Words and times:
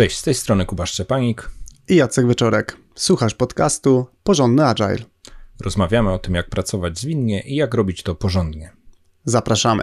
Cześć, 0.00 0.18
z 0.18 0.22
tej 0.22 0.34
strony 0.34 0.66
Kuba 0.66 0.86
Szczepanik 0.86 1.50
i 1.88 1.96
Jacek 1.96 2.28
Wieczorek. 2.28 2.76
Słuchasz 2.94 3.34
podcastu 3.34 4.06
Porządny 4.22 4.66
Agile. 4.66 4.96
Rozmawiamy 5.60 6.12
o 6.12 6.18
tym, 6.18 6.34
jak 6.34 6.48
pracować 6.48 6.98
zwinnie 6.98 7.40
i 7.40 7.54
jak 7.54 7.74
robić 7.74 8.02
to 8.02 8.14
porządnie. 8.14 8.70
Zapraszamy. 9.24 9.82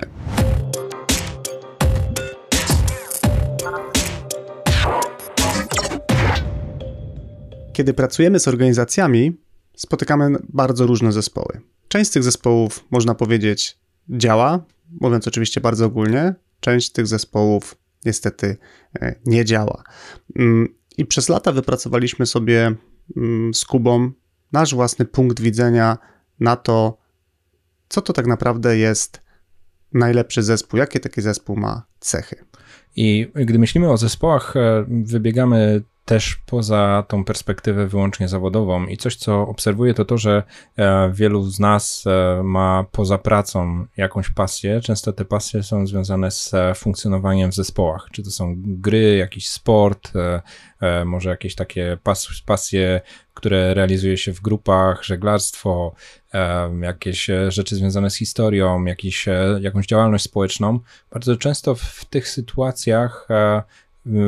Kiedy 7.73 7.93
pracujemy 7.93 8.39
z 8.39 8.47
organizacjami, 8.47 9.37
spotykamy 9.75 10.37
bardzo 10.49 10.87
różne 10.87 11.11
zespoły. 11.11 11.61
Część 11.87 12.09
z 12.09 12.13
tych 12.13 12.23
zespołów, 12.23 12.85
można 12.91 13.15
powiedzieć, 13.15 13.77
działa, 14.09 14.63
mówiąc 15.01 15.27
oczywiście 15.27 15.61
bardzo 15.61 15.85
ogólnie, 15.85 16.35
część 16.59 16.91
tych 16.91 17.07
zespołów 17.07 17.75
niestety 18.05 18.57
e, 19.01 19.15
nie 19.25 19.45
działa. 19.45 19.83
Mm, 20.35 20.75
I 20.97 21.05
przez 21.05 21.29
lata 21.29 21.51
wypracowaliśmy 21.51 22.25
sobie 22.25 22.75
mm, 23.17 23.53
z 23.53 23.65
Kubą 23.65 24.11
nasz 24.51 24.75
własny 24.75 25.05
punkt 25.05 25.39
widzenia 25.39 25.97
na 26.39 26.55
to, 26.55 26.97
co 27.89 28.01
to 28.01 28.13
tak 28.13 28.27
naprawdę 28.27 28.77
jest 28.77 29.21
najlepszy 29.93 30.43
zespół, 30.43 30.79
jakie 30.79 30.99
taki 30.99 31.21
zespół 31.21 31.55
ma 31.55 31.85
cechy. 31.99 32.45
I 32.95 33.31
gdy 33.35 33.59
myślimy 33.59 33.91
o 33.91 33.97
zespołach, 33.97 34.55
e, 34.55 34.85
wybiegamy 34.89 35.83
też 36.07 36.35
poza 36.45 37.03
tą 37.07 37.23
perspektywę 37.23 37.87
wyłącznie 37.87 38.27
zawodową. 38.27 38.87
I 38.87 38.97
coś, 38.97 39.15
co 39.15 39.41
obserwuję, 39.41 39.93
to 39.93 40.05
to, 40.05 40.17
że 40.17 40.43
e, 40.77 41.11
wielu 41.13 41.43
z 41.43 41.59
nas 41.59 42.03
e, 42.07 42.43
ma 42.43 42.85
poza 42.91 43.17
pracą 43.17 43.85
jakąś 43.97 44.29
pasję. 44.29 44.81
Często 44.81 45.13
te 45.13 45.25
pasje 45.25 45.63
są 45.63 45.87
związane 45.87 46.31
z 46.31 46.53
e, 46.53 46.75
funkcjonowaniem 46.75 47.51
w 47.51 47.55
zespołach. 47.55 48.07
Czy 48.11 48.23
to 48.23 48.31
są 48.31 48.55
gry, 48.57 49.17
jakiś 49.17 49.49
sport, 49.49 50.11
może 51.05 51.29
jakieś 51.29 51.55
takie 51.55 51.97
pas 52.03 52.27
pasje, 52.45 53.01
które 53.33 53.73
realizuje 53.73 54.17
się 54.17 54.33
w 54.33 54.41
grupach, 54.41 55.03
żeglarstwo, 55.03 55.95
jakieś 56.81 57.29
rzeczy 57.47 57.75
związane 57.75 58.09
z 58.09 58.15
historią, 58.15 58.85
jakieś, 58.85 59.25
jakąś 59.61 59.85
działalność 59.85 60.23
społeczną. 60.23 60.79
Bardzo 61.11 61.37
często 61.37 61.75
w 61.75 62.05
tych 62.05 62.27
sytuacjach 62.27 63.27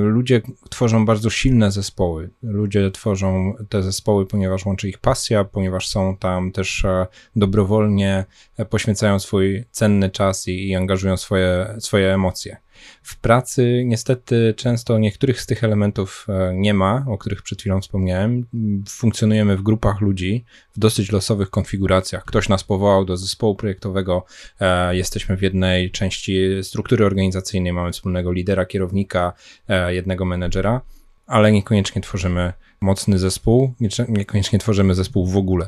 ludzie 0.03 0.41
tworzą 0.69 1.05
bardzo 1.05 1.30
silne 1.30 1.72
zespoły. 1.72 2.30
Ludzie 2.44 2.91
tworzą 2.91 3.53
te 3.69 3.83
zespoły, 3.83 4.25
ponieważ 4.25 4.66
łączy 4.66 4.89
ich 4.89 4.97
pasja, 4.97 5.44
ponieważ 5.44 5.88
są 5.88 6.17
tam 6.17 6.52
też 6.52 6.85
e, 6.85 7.08
dobrowolnie, 7.35 8.25
e, 8.57 8.66
poświęcają 8.66 9.19
swój 9.19 9.63
cenny 9.72 10.09
czas 10.09 10.47
i, 10.47 10.67
i 10.67 10.75
angażują 10.75 11.17
swoje, 11.17 11.75
swoje 11.80 12.13
emocje. 12.13 12.57
W 13.03 13.19
pracy 13.19 13.83
niestety 13.85 14.53
często 14.58 14.99
niektórych 14.99 15.41
z 15.41 15.45
tych 15.45 15.63
elementów 15.63 16.25
e, 16.30 16.53
nie 16.55 16.73
ma, 16.73 17.05
o 17.08 17.17
których 17.17 17.41
przed 17.41 17.59
chwilą 17.59 17.81
wspomniałem. 17.81 18.45
Funkcjonujemy 18.89 19.58
w 19.58 19.61
grupach 19.61 20.02
ludzi, 20.02 20.45
w 20.75 20.80
dosyć 20.80 21.11
losowych 21.11 21.50
konfiguracjach. 21.50 22.25
Ktoś 22.25 22.50
nas 22.50 22.63
powołał 22.63 23.05
do 23.05 23.17
zespołu 23.17 23.55
projektowego, 23.55 24.25
e, 24.59 24.95
jesteśmy 24.95 25.38
w 25.38 25.41
jednej 25.41 25.91
części 25.91 26.39
struktury 26.61 27.05
organizacyjnej, 27.05 27.73
mamy 27.73 27.91
wspólnego 27.91 28.31
lidera, 28.31 28.66
kierownika, 28.66 29.33
e, 29.67 29.94
jednego 29.94 30.25
menedżera, 30.25 30.81
ale 31.27 31.52
niekoniecznie 31.52 32.02
tworzymy 32.02 32.53
mocny 32.81 33.19
zespół, 33.19 33.73
niekoniecznie 34.09 34.59
tworzymy 34.59 34.95
zespół 34.95 35.27
w 35.27 35.38
ogóle. 35.38 35.67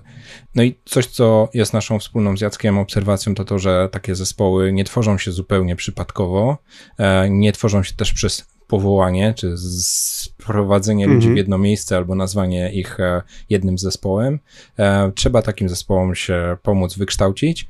No 0.56 0.64
i 0.64 0.76
coś, 0.86 1.08
co 1.08 1.50
jest 1.54 1.74
naszą 1.74 2.00
wspólną 2.00 2.38
z 2.38 2.42
Jackiem 2.42 2.78
obserwacją, 2.78 3.36
to 3.36 3.46
to, 3.46 3.60
że 3.60 3.90
takie 3.92 4.16
zespoły 4.16 4.74
nie 4.74 4.84
tworzą 4.84 5.18
się 5.18 5.32
zupełnie 5.32 5.76
przypadkowo, 5.76 6.58
e, 6.98 7.30
nie 7.30 7.52
tworzą 7.52 7.84
się 7.84 7.94
też 7.94 8.14
przez 8.14 8.46
powołanie, 8.68 9.34
czy 9.38 9.54
sprowadzenie 9.58 11.08
ludzi 11.08 11.20
w 11.20 11.24
mhm. 11.24 11.38
jedno 11.38 11.58
miejsce 11.58 11.98
albo 11.98 12.16
nazwanie 12.16 12.74
ich 12.74 13.00
e, 13.00 13.22
jednym 13.50 13.78
zespołem. 13.78 14.40
E, 14.80 15.12
trzeba 15.16 15.42
takim 15.42 15.70
zespołom 15.70 16.16
się 16.16 16.58
pomóc 16.64 16.98
wykształcić. 16.98 17.68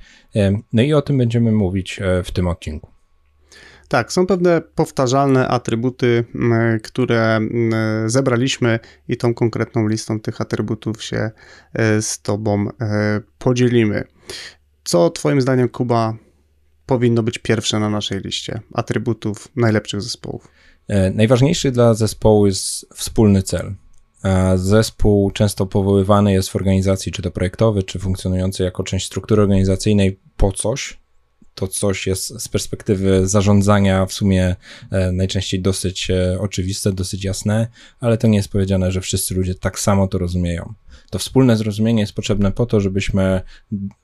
No 0.73 0.81
i 0.81 0.93
o 0.93 1.01
tym 1.01 1.17
będziemy 1.17 1.51
mówić 1.51 1.99
w 2.23 2.31
tym 2.31 2.47
odcinku. 2.47 2.89
Tak, 3.91 4.13
są 4.13 4.27
pewne 4.27 4.61
powtarzalne 4.75 5.47
atrybuty, 5.47 6.25
które 6.83 7.39
zebraliśmy 8.05 8.79
i 9.07 9.17
tą 9.17 9.33
konkretną 9.33 9.87
listą 9.87 10.19
tych 10.19 10.41
atrybutów 10.41 11.03
się 11.03 11.31
e, 11.73 12.01
z 12.01 12.21
Tobą 12.21 12.67
e, 12.81 13.21
podzielimy. 13.37 14.03
Co 14.83 15.09
Twoim 15.09 15.41
zdaniem, 15.41 15.69
Kuba, 15.69 16.17
powinno 16.85 17.23
być 17.23 17.37
pierwsze 17.37 17.79
na 17.79 17.89
naszej 17.89 18.19
liście 18.19 18.61
atrybutów 18.73 19.47
najlepszych 19.55 20.01
zespołów? 20.01 20.47
E, 20.87 21.09
najważniejszy 21.09 21.71
dla 21.71 21.93
zespołu 21.93 22.47
jest 22.47 22.85
wspólny 22.93 23.43
cel. 23.43 23.73
Zespół 24.55 25.31
często 25.31 25.65
powoływany 25.65 26.33
jest 26.33 26.49
w 26.49 26.55
organizacji, 26.55 27.11
czy 27.11 27.21
to 27.21 27.31
projektowy, 27.31 27.83
czy 27.83 27.99
funkcjonujący 27.99 28.63
jako 28.63 28.83
część 28.83 29.05
struktury 29.05 29.41
organizacyjnej 29.41 30.19
po 30.37 30.51
coś, 30.51 31.01
to 31.55 31.67
coś 31.67 32.07
jest 32.07 32.41
z 32.41 32.47
perspektywy 32.47 33.27
zarządzania 33.27 34.05
w 34.05 34.13
sumie 34.13 34.55
e, 34.91 35.11
najczęściej 35.11 35.61
dosyć 35.61 36.09
e, 36.11 36.37
oczywiste, 36.39 36.93
dosyć 36.93 37.23
jasne, 37.23 37.67
ale 37.99 38.17
to 38.17 38.27
nie 38.27 38.37
jest 38.37 38.51
powiedziane, 38.51 38.91
że 38.91 39.01
wszyscy 39.01 39.35
ludzie 39.35 39.55
tak 39.55 39.79
samo 39.79 40.07
to 40.07 40.17
rozumieją. 40.17 40.73
To 41.09 41.19
wspólne 41.19 41.57
zrozumienie 41.57 42.01
jest 42.01 42.13
potrzebne 42.13 42.51
po 42.51 42.65
to, 42.65 42.79
żebyśmy 42.79 43.41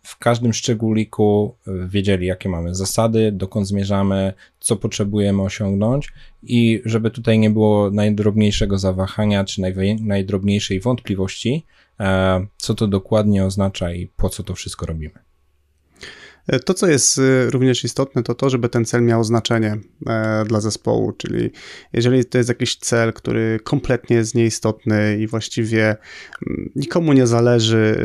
w 0.01 0.17
każdym 0.17 0.53
szczególiku 0.53 1.55
e, 1.67 1.87
wiedzieli, 1.87 2.27
jakie 2.27 2.49
mamy 2.49 2.75
zasady, 2.75 3.31
dokąd 3.31 3.67
zmierzamy, 3.67 4.33
co 4.59 4.75
potrzebujemy 4.75 5.41
osiągnąć 5.41 6.13
i 6.43 6.81
żeby 6.85 7.11
tutaj 7.11 7.39
nie 7.39 7.49
było 7.49 7.91
najdrobniejszego 7.91 8.77
zawahania 8.77 9.43
czy 9.43 9.61
najdrobniejszej 10.01 10.79
wątpliwości, 10.79 11.65
co 12.57 12.73
to 12.75 12.87
dokładnie 12.87 13.45
oznacza 13.45 13.93
i 13.93 14.07
po 14.07 14.29
co 14.29 14.43
to 14.43 14.55
wszystko 14.55 14.85
robimy. 14.85 15.26
To, 16.65 16.73
co 16.73 16.87
jest 16.87 17.17
y, 17.17 17.49
również 17.49 17.83
istotne, 17.83 18.23
to 18.23 18.35
to, 18.35 18.49
żeby 18.49 18.69
ten 18.69 18.85
cel 18.85 19.01
miał 19.01 19.23
znaczenie 19.23 19.77
e, 20.07 20.43
dla 20.45 20.61
zespołu, 20.61 21.11
czyli 21.11 21.51
jeżeli 21.93 22.25
to 22.25 22.37
jest 22.37 22.49
jakiś 22.49 22.75
cel, 22.75 23.13
który 23.13 23.59
kompletnie 23.63 24.15
jest 24.15 24.35
nieistotny 24.35 25.17
i 25.19 25.27
właściwie 25.27 25.95
mm, 26.47 26.69
nikomu 26.75 27.13
nie 27.13 27.27
zależy, 27.27 27.97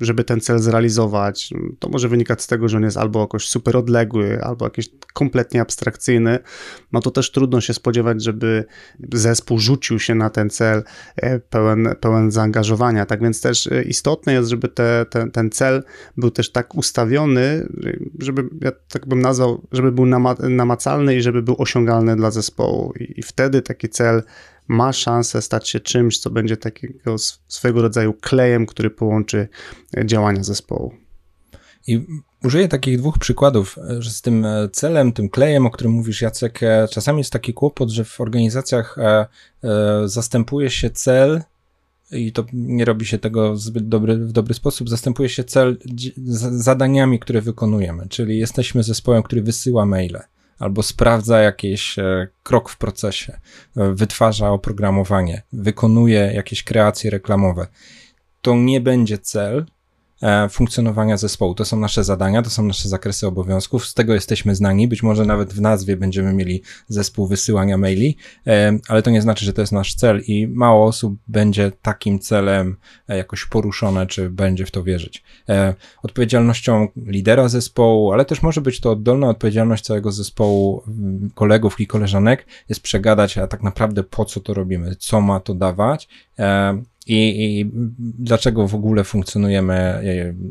y, 0.00 0.04
żeby 0.04 0.24
ten 0.24 0.40
cel 0.40 0.58
zrealizować, 0.58 1.50
to 1.78 1.88
może 1.88 2.08
wynikać 2.08 2.42
z 2.42 2.46
tego, 2.46 2.68
że 2.68 2.76
on 2.76 2.82
jest 2.82 2.96
albo 2.96 3.20
jakoś 3.20 3.48
super 3.48 3.76
odległy, 3.76 4.42
albo 4.42 4.66
jakiś 4.66 4.90
kompletnie 5.12 5.60
abstrakcyjny, 5.60 6.38
no 6.92 7.00
to 7.00 7.10
też 7.10 7.30
trudno 7.30 7.60
się 7.60 7.74
spodziewać, 7.74 8.22
żeby 8.22 8.64
zespół 9.12 9.58
rzucił 9.58 9.98
się 9.98 10.14
na 10.14 10.30
ten 10.30 10.50
cel 10.50 10.82
e, 11.16 11.38
pełen, 11.38 11.88
pełen 12.00 12.30
zaangażowania. 12.30 13.06
Tak 13.06 13.22
więc 13.22 13.40
też 13.40 13.66
e, 13.66 13.82
istotne 13.82 14.32
jest, 14.32 14.50
żeby 14.50 14.68
te, 14.68 15.06
te, 15.10 15.30
ten 15.30 15.50
cel 15.50 15.82
był 16.16 16.30
też 16.30 16.52
tak 16.52 16.74
ustawiony, 16.74 17.68
żeby, 18.18 18.48
ja 18.60 18.72
tak 18.88 19.06
bym 19.06 19.22
nazwał, 19.22 19.66
żeby 19.72 19.92
był 19.92 20.06
namacalny 20.48 21.16
i 21.16 21.22
żeby 21.22 21.42
był 21.42 21.54
osiągalny 21.58 22.16
dla 22.16 22.30
zespołu. 22.30 22.92
I, 23.00 23.20
i 23.20 23.22
wtedy 23.22 23.62
taki 23.62 23.88
cel 23.88 24.22
ma 24.68 24.92
szansę 24.92 25.42
stać 25.42 25.68
się 25.68 25.80
czymś, 25.80 26.18
co 26.18 26.30
będzie 26.30 26.56
takiego 26.56 27.16
swego 27.48 27.82
rodzaju 27.82 28.14
klejem, 28.14 28.66
który 28.66 28.90
połączy 28.90 29.48
e, 29.96 30.06
działania 30.06 30.42
zespołu. 30.42 30.94
I 31.86 32.06
użyję 32.44 32.68
takich 32.68 32.98
dwóch 32.98 33.18
przykładów, 33.18 33.76
że 33.98 34.10
z 34.10 34.22
tym 34.22 34.44
e, 34.44 34.68
celem, 34.72 35.12
tym 35.12 35.28
klejem, 35.28 35.66
o 35.66 35.70
którym 35.70 35.92
mówisz, 35.92 36.22
Jacek, 36.22 36.62
e, 36.62 36.88
czasami 36.90 37.18
jest 37.18 37.32
taki 37.32 37.54
kłopot, 37.54 37.90
że 37.90 38.04
w 38.04 38.20
organizacjach 38.20 38.96
zastępuje 40.04 40.70
się 40.70 40.90
cel 40.90 41.42
i 42.12 42.32
to 42.32 42.44
nie 42.52 42.84
robi 42.84 43.06
się 43.06 43.18
tego 43.18 43.56
zbyt 43.56 43.88
dobry, 43.88 44.16
w 44.16 44.32
dobry 44.32 44.54
sposób, 44.54 44.88
zastępuje 44.88 45.28
się 45.28 45.44
cel 45.44 45.76
zadaniami, 46.50 47.18
które 47.18 47.40
wykonujemy, 47.40 48.08
czyli 48.08 48.38
jesteśmy 48.38 48.82
zespołem, 48.82 49.22
który 49.22 49.42
wysyła 49.42 49.86
maile 49.86 50.20
albo 50.58 50.82
sprawdza 50.82 51.40
jakiś 51.40 51.98
e, 51.98 52.28
krok 52.42 52.68
w 52.68 52.78
procesie, 52.78 53.40
e, 53.76 53.92
wytwarza 53.94 54.50
oprogramowanie, 54.50 55.42
wykonuje 55.52 56.32
jakieś 56.34 56.62
kreacje 56.62 57.10
reklamowe. 57.10 57.66
To 58.42 58.56
nie 58.56 58.80
będzie 58.80 59.18
cel, 59.18 59.66
funkcjonowania 60.50 61.16
zespołu. 61.16 61.54
To 61.54 61.64
są 61.64 61.76
nasze 61.76 62.04
zadania, 62.04 62.42
to 62.42 62.50
są 62.50 62.62
nasze 62.62 62.88
zakresy 62.88 63.26
obowiązków, 63.26 63.86
z 63.86 63.94
tego 63.94 64.14
jesteśmy 64.14 64.54
znani, 64.54 64.88
być 64.88 65.02
może 65.02 65.24
nawet 65.24 65.52
w 65.52 65.60
nazwie 65.60 65.96
będziemy 65.96 66.32
mieli 66.32 66.62
zespół 66.88 67.26
wysyłania 67.26 67.78
maili, 67.78 68.16
e, 68.46 68.78
ale 68.88 69.02
to 69.02 69.10
nie 69.10 69.22
znaczy, 69.22 69.44
że 69.44 69.52
to 69.52 69.60
jest 69.60 69.72
nasz 69.72 69.94
cel 69.94 70.22
i 70.26 70.48
mało 70.48 70.86
osób 70.86 71.14
będzie 71.28 71.72
takim 71.82 72.18
celem 72.18 72.76
e, 73.08 73.16
jakoś 73.16 73.46
poruszone, 73.46 74.06
czy 74.06 74.30
będzie 74.30 74.66
w 74.66 74.70
to 74.70 74.82
wierzyć. 74.82 75.24
Odpowiedzialnością 76.02 76.88
lidera 76.96 77.48
zespołu, 77.48 78.12
ale 78.12 78.24
też 78.24 78.42
może 78.42 78.60
być 78.60 78.80
to 78.80 78.90
oddolna 78.90 79.28
odpowiedzialność 79.28 79.84
całego 79.84 80.12
zespołu 80.12 80.82
kolegów 81.34 81.80
i 81.80 81.86
koleżanek 81.86 82.46
jest 82.68 82.80
przegadać, 82.80 83.38
a 83.38 83.46
tak 83.46 83.62
naprawdę 83.62 84.02
po 84.02 84.24
co 84.24 84.40
to 84.40 84.54
robimy, 84.54 84.96
co 84.96 85.20
ma 85.20 85.40
to 85.40 85.54
dawać 85.54 86.08
i, 87.06 87.44
i 87.44 87.70
dlaczego 87.98 88.68
w 88.68 88.74
ogóle 88.74 89.04
funkcjonujemy, 89.04 90.02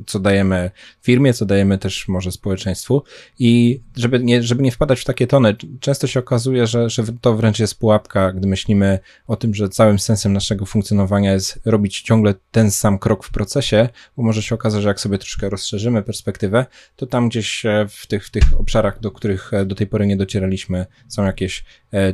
co 0.07 0.19
dajemy 0.19 0.71
firmie, 1.01 1.33
co 1.33 1.45
dajemy 1.45 1.77
też 1.77 2.07
może 2.07 2.31
społeczeństwu. 2.31 3.03
I 3.39 3.81
żeby 3.95 4.19
nie, 4.19 4.43
żeby 4.43 4.63
nie 4.63 4.71
wpadać 4.71 4.99
w 4.99 5.05
takie 5.05 5.27
tony, 5.27 5.55
często 5.79 6.07
się 6.07 6.19
okazuje, 6.19 6.67
że, 6.67 6.89
że 6.89 7.03
to 7.21 7.35
wręcz 7.35 7.59
jest 7.59 7.79
pułapka, 7.79 8.33
gdy 8.33 8.47
myślimy 8.47 8.99
o 9.27 9.35
tym, 9.35 9.55
że 9.55 9.69
całym 9.69 9.99
sensem 9.99 10.33
naszego 10.33 10.65
funkcjonowania 10.65 11.33
jest 11.33 11.59
robić 11.65 12.01
ciągle 12.01 12.33
ten 12.51 12.71
sam 12.71 12.99
krok 12.99 13.23
w 13.23 13.31
procesie, 13.31 13.89
bo 14.17 14.23
może 14.23 14.41
się 14.41 14.55
okazać, 14.55 14.81
że 14.81 14.87
jak 14.87 14.99
sobie 14.99 15.17
troszkę 15.17 15.49
rozszerzymy 15.49 16.03
perspektywę, 16.03 16.65
to 16.95 17.05
tam 17.05 17.29
gdzieś 17.29 17.65
e, 17.65 17.87
w 17.89 18.07
tych, 18.07 18.25
w 18.25 18.29
tych 18.31 18.43
obszarach, 18.59 18.99
do 18.99 19.11
których 19.11 19.53
e, 19.53 19.65
do 19.65 19.75
tej 19.75 19.87
pory 19.87 20.07
nie 20.07 20.17
docieraliśmy, 20.17 20.85
są 21.07 21.25
jakieś 21.25 21.59
e, 21.59 21.63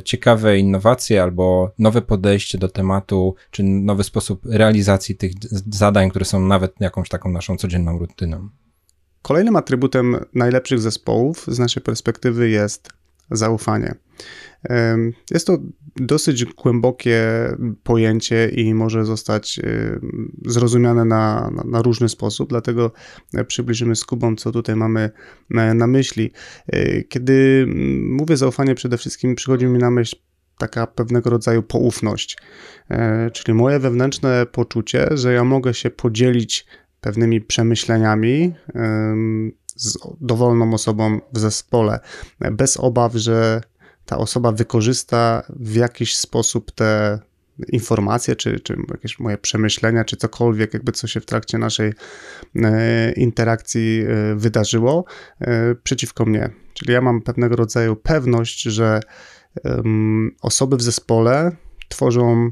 ciekawe 0.04 0.58
innowacje 0.58 1.22
albo 1.22 1.72
nowe 1.78 2.02
podejście 2.02 2.58
do 2.58 2.68
tematu, 2.68 3.34
czy 3.50 3.62
nowy 3.62 4.04
sposób 4.04 4.40
realizacji 4.46 5.16
tych 5.16 5.32
zadań, 5.70 6.10
które 6.10 6.24
są 6.24 6.40
nawet 6.40 6.74
jakąś 6.80 7.08
taką 7.08 7.30
naszą 7.30 7.56
codzienną 7.56 7.98
rutyną. 7.98 8.48
Kolejnym 9.22 9.56
atrybutem 9.56 10.16
najlepszych 10.34 10.80
zespołów 10.80 11.44
z 11.48 11.58
naszej 11.58 11.82
perspektywy 11.82 12.48
jest 12.48 12.97
zaufanie. 13.30 13.94
Jest 15.30 15.46
to 15.46 15.58
dosyć 15.96 16.44
głębokie 16.44 17.22
pojęcie 17.82 18.48
i 18.48 18.74
może 18.74 19.04
zostać 19.04 19.60
zrozumiane 20.46 21.04
na, 21.04 21.50
na, 21.64 21.82
różny 21.82 22.08
sposób, 22.08 22.48
dlatego 22.48 22.92
przybliżymy 23.46 23.96
z 23.96 24.04
Kubą, 24.04 24.36
co 24.36 24.52
tutaj 24.52 24.76
mamy 24.76 25.10
na 25.74 25.86
myśli. 25.86 26.32
E, 26.66 27.02
kiedy 27.02 27.66
mówię 28.02 28.36
zaufanie, 28.36 28.74
przede 28.74 28.98
wszystkim 28.98 29.34
przychodzi 29.34 29.66
mi 29.66 29.78
na 29.78 29.90
myśl 29.90 30.16
taka 30.58 30.86
pewnego 30.86 31.30
rodzaju 31.30 31.62
poufność, 31.62 32.38
e, 32.90 33.30
czyli 33.30 33.54
moje 33.54 33.78
wewnętrzne 33.78 34.46
poczucie, 34.52 35.08
że 35.10 35.32
ja 35.32 35.44
mogę 35.44 35.74
się 35.74 35.90
podzielić 35.90 36.66
pewnymi 37.00 37.40
przemyśleniami 37.40 38.54
z 39.78 39.98
dowolną 40.20 40.74
osobą 40.74 41.20
w 41.32 41.38
zespole, 41.38 42.00
bez 42.52 42.76
obaw, 42.76 43.14
że 43.14 43.60
ta 44.06 44.18
osoba 44.18 44.52
wykorzysta 44.52 45.42
w 45.48 45.74
jakiś 45.74 46.16
sposób 46.16 46.72
te 46.72 47.18
informacje, 47.72 48.36
czy, 48.36 48.60
czy 48.60 48.76
jakieś 48.90 49.18
moje 49.18 49.38
przemyślenia, 49.38 50.04
czy 50.04 50.16
cokolwiek, 50.16 50.74
jakby 50.74 50.92
co 50.92 51.06
się 51.06 51.20
w 51.20 51.26
trakcie 51.26 51.58
naszej 51.58 51.92
e, 52.56 53.12
interakcji 53.12 54.04
e, 54.08 54.34
wydarzyło 54.34 55.04
przeciwko 55.82 56.24
mnie. 56.24 56.50
Czyli 56.74 56.92
ja 56.92 57.00
mam 57.00 57.22
pewnego 57.22 57.56
rodzaju 57.56 57.96
pewność, 57.96 58.62
że 58.62 59.00
osoby 60.42 60.76
w 60.76 60.82
zespole 60.82 61.56
tworzą 61.88 62.50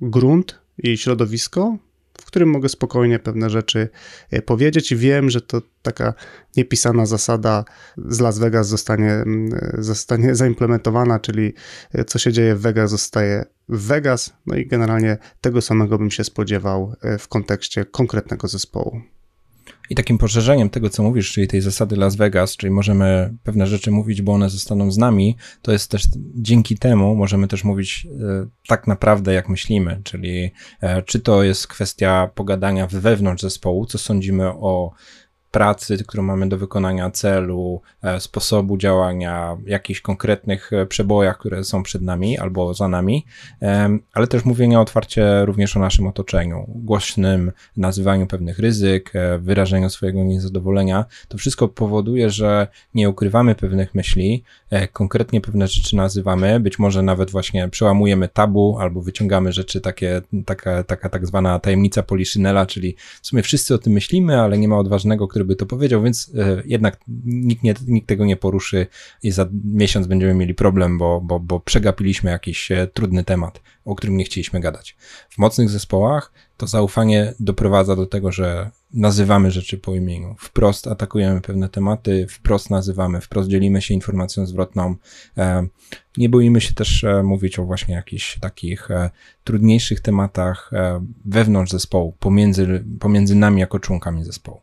grunt 0.00 0.58
i 0.78 0.96
środowisko, 0.96 1.76
którym 2.32 2.48
mogę 2.48 2.68
spokojnie 2.68 3.18
pewne 3.18 3.50
rzeczy 3.50 3.88
e, 4.30 4.42
powiedzieć 4.42 4.92
i 4.92 4.96
wiem, 4.96 5.30
że 5.30 5.40
to 5.40 5.62
taka 5.82 6.14
niepisana 6.56 7.06
zasada 7.06 7.64
z 7.96 8.20
Las 8.20 8.38
Vegas 8.38 8.68
zostanie, 8.68 9.24
zostanie 9.78 10.34
zaimplementowana, 10.40 11.18
czyli 11.18 11.54
e, 11.92 12.04
co 12.04 12.18
się 12.18 12.32
dzieje 12.32 12.54
w 12.54 12.60
Vegas 12.60 12.90
zostaje 12.90 13.44
w 13.68 13.86
Vegas, 13.86 14.32
no 14.46 14.56
i 14.56 14.66
generalnie 14.66 15.18
tego 15.40 15.62
samego 15.62 15.98
bym 15.98 16.10
się 16.10 16.24
spodziewał 16.24 16.94
e, 17.02 17.18
w 17.18 17.28
kontekście 17.28 17.84
konkretnego 17.84 18.48
zespołu. 18.48 19.00
I 19.90 19.94
takim 19.94 20.18
poszerzeniem 20.18 20.70
tego, 20.70 20.90
co 20.90 21.02
mówisz, 21.02 21.32
czyli 21.32 21.48
tej 21.48 21.60
zasady 21.60 21.96
Las 21.96 22.16
Vegas, 22.16 22.56
czyli 22.56 22.70
możemy 22.70 23.34
pewne 23.42 23.66
rzeczy 23.66 23.90
mówić, 23.90 24.22
bo 24.22 24.32
one 24.32 24.50
zostaną 24.50 24.90
z 24.90 24.98
nami, 24.98 25.36
to 25.62 25.72
jest 25.72 25.90
też 25.90 26.02
dzięki 26.34 26.78
temu 26.78 27.14
możemy 27.16 27.48
też 27.48 27.64
mówić 27.64 28.06
e, 28.06 28.46
tak 28.66 28.86
naprawdę, 28.86 29.32
jak 29.32 29.48
myślimy, 29.48 30.00
czyli 30.04 30.50
e, 30.80 31.02
czy 31.02 31.20
to 31.20 31.42
jest 31.42 31.66
kwestia 31.66 32.30
pogadania 32.34 32.86
wewnątrz 32.86 33.42
zespołu, 33.42 33.86
co 33.86 33.98
sądzimy 33.98 34.48
o 34.48 34.92
pracy, 35.52 36.04
którą 36.06 36.22
mamy 36.22 36.48
do 36.48 36.58
wykonania 36.58 37.10
celu, 37.10 37.80
e, 38.02 38.20
sposobu 38.20 38.78
działania, 38.78 39.56
jakichś 39.66 40.00
konkretnych 40.00 40.72
e, 40.72 40.86
przebojach, 40.86 41.38
które 41.38 41.64
są 41.64 41.82
przed 41.82 42.02
nami 42.02 42.38
albo 42.38 42.74
za 42.74 42.88
nami, 42.88 43.26
ale 44.12 44.26
też 44.26 44.44
mówienia 44.44 44.80
otwarcie 44.80 45.44
również 45.44 45.76
o 45.76 45.80
naszym 45.80 46.06
otoczeniu, 46.06 46.64
głośnym 46.68 47.52
nazywaniu 47.76 48.26
pewnych 48.26 48.58
ryzyk, 48.58 49.10
e, 49.14 49.38
wyrażeniu 49.38 49.90
swojego 49.90 50.24
niezadowolenia. 50.24 51.04
To 51.28 51.38
wszystko 51.38 51.68
powoduje, 51.68 52.30
że 52.30 52.68
nie 52.94 53.10
ukrywamy 53.10 53.54
pewnych 53.54 53.94
myśli, 53.94 54.44
konkretnie 54.92 55.40
pewne 55.40 55.68
rzeczy 55.68 55.96
nazywamy, 55.96 56.60
być 56.60 56.78
może 56.78 57.02
nawet 57.02 57.30
właśnie 57.30 57.68
przełamujemy 57.68 58.28
tabu 58.28 58.78
albo 58.80 59.02
wyciągamy 59.02 59.52
rzeczy 59.52 59.80
takie, 59.80 60.22
taka, 60.46 60.82
taka 60.84 61.08
tak 61.08 61.26
zwana 61.26 61.58
tajemnica 61.58 62.02
Poliszynela, 62.02 62.66
czyli 62.66 62.96
w 63.22 63.26
sumie 63.26 63.42
wszyscy 63.42 63.74
o 63.74 63.78
tym 63.78 63.92
myślimy, 63.92 64.40
ale 64.40 64.58
nie 64.58 64.68
ma 64.68 64.78
odważnego, 64.78 65.28
który 65.28 65.41
który 65.42 65.48
by 65.48 65.56
to 65.56 65.66
powiedział, 65.66 66.02
więc 66.02 66.32
e, 66.38 66.62
jednak 66.64 67.00
nikt, 67.24 67.62
nie, 67.62 67.74
nikt 67.86 68.08
tego 68.08 68.24
nie 68.24 68.36
poruszy 68.36 68.86
i 69.22 69.30
za 69.30 69.48
miesiąc 69.64 70.06
będziemy 70.06 70.34
mieli 70.34 70.54
problem, 70.54 70.98
bo, 70.98 71.20
bo, 71.20 71.40
bo 71.40 71.60
przegapiliśmy 71.60 72.30
jakiś 72.30 72.72
e, 72.72 72.86
trudny 72.86 73.24
temat, 73.24 73.60
o 73.84 73.94
którym 73.94 74.16
nie 74.16 74.24
chcieliśmy 74.24 74.60
gadać. 74.60 74.96
W 75.30 75.38
mocnych 75.38 75.70
zespołach 75.70 76.32
to 76.56 76.66
zaufanie 76.66 77.34
doprowadza 77.40 77.96
do 77.96 78.06
tego, 78.06 78.32
że 78.32 78.70
nazywamy 78.92 79.50
rzeczy 79.50 79.78
po 79.78 79.94
imieniu, 79.94 80.34
wprost 80.38 80.86
atakujemy 80.86 81.40
pewne 81.40 81.68
tematy, 81.68 82.26
wprost 82.30 82.70
nazywamy, 82.70 83.20
wprost 83.20 83.48
dzielimy 83.48 83.82
się 83.82 83.94
informacją 83.94 84.46
zwrotną. 84.46 84.94
E, 85.38 85.66
nie 86.16 86.28
boimy 86.28 86.60
się 86.60 86.74
też 86.74 87.04
mówić 87.22 87.58
o 87.58 87.64
właśnie 87.64 87.94
jakichś 87.94 88.38
takich 88.38 88.88
trudniejszych 89.44 90.00
tematach 90.00 90.70
wewnątrz 91.24 91.72
zespołu, 91.72 92.16
pomiędzy, 92.18 92.84
pomiędzy 93.00 93.34
nami 93.34 93.60
jako 93.60 93.78
członkami 93.78 94.24
zespołu. 94.24 94.61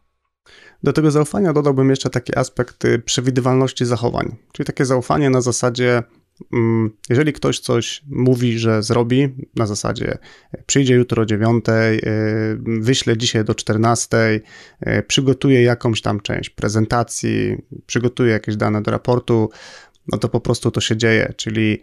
Do 0.84 0.94
tego 0.94 1.12
zaufania 1.12 1.54
dodałbym 1.54 1.90
jeszcze 1.90 2.10
taki 2.10 2.38
aspekt 2.38 2.86
y, 2.86 3.00
przewidywalności 3.00 3.86
zachowań, 3.86 4.36
czyli 4.52 4.68
takie 4.68 4.86
zaufanie 4.86 5.30
na 5.30 5.42
zasadzie, 5.42 6.04
mm, 6.54 6.92
jeżeli 7.10 7.34
ktoś 7.34 7.60
coś 7.60 8.04
mówi, 8.10 8.60
że 8.60 8.84
zrobi, 8.84 9.30
na 9.56 9.66
zasadzie 9.66 10.18
przyjdzie 10.66 10.96
jutro 10.96 11.24
o 11.24 11.26
9, 11.26 11.66
y, 11.70 12.02
wyślę 12.82 13.18
dzisiaj 13.18 13.46
do 13.46 13.56
14, 13.56 14.18
y, 14.88 15.04
przygotuje 15.08 15.64
jakąś 15.64 16.02
tam 16.02 16.20
część 16.20 16.50
prezentacji, 16.50 17.58
przygotuje 17.86 18.32
jakieś 18.32 18.56
dane 18.56 18.82
do 18.82 18.92
raportu, 18.92 19.50
no 20.12 20.18
to 20.18 20.30
po 20.30 20.40
prostu 20.40 20.72
to 20.72 20.82
się 20.82 20.98
dzieje, 20.98 21.34
czyli 21.38 21.82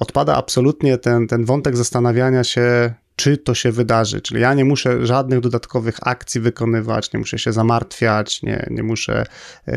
odpada 0.00 0.36
absolutnie 0.36 0.98
ten, 0.98 1.26
ten 1.26 1.44
wątek 1.44 1.76
zastanawiania 1.76 2.44
się, 2.44 2.94
czy 3.22 3.36
to 3.36 3.54
się 3.54 3.72
wydarzy. 3.72 4.20
Czyli 4.20 4.40
ja 4.40 4.54
nie 4.54 4.64
muszę 4.64 5.06
żadnych 5.06 5.40
dodatkowych 5.40 5.96
akcji 6.02 6.40
wykonywać, 6.40 7.12
nie 7.12 7.18
muszę 7.18 7.38
się 7.38 7.52
zamartwiać, 7.52 8.42
nie, 8.42 8.66
nie 8.70 8.82
muszę 8.82 9.24
y, 9.68 9.72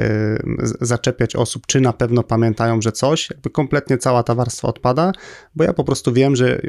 zaczepiać 0.81 1.35
osób, 1.35 1.67
czy 1.67 1.81
na 1.81 1.93
pewno 1.93 2.23
pamiętają, 2.23 2.81
że 2.81 2.91
coś. 2.91 3.29
Jakby 3.29 3.49
kompletnie 3.49 3.97
cała 3.97 4.23
ta 4.23 4.35
warstwa 4.35 4.67
odpada, 4.67 5.11
bo 5.55 5.63
ja 5.63 5.73
po 5.73 5.83
prostu 5.83 6.13
wiem, 6.13 6.35
że 6.35 6.61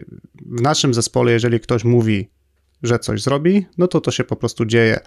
w 0.47 0.61
naszym 0.61 0.95
zespole, 0.95 1.33
jeżeli 1.33 1.61
ktoś 1.61 1.85
mówi, 1.85 2.31
że 2.83 2.99
coś 2.99 3.23
zrobi, 3.23 3.67
no 3.79 3.89
to 3.89 4.01
to 4.01 4.11
się 4.11 4.25
po 4.25 4.37
prostu 4.37 4.65
dzieje. 4.65 5.01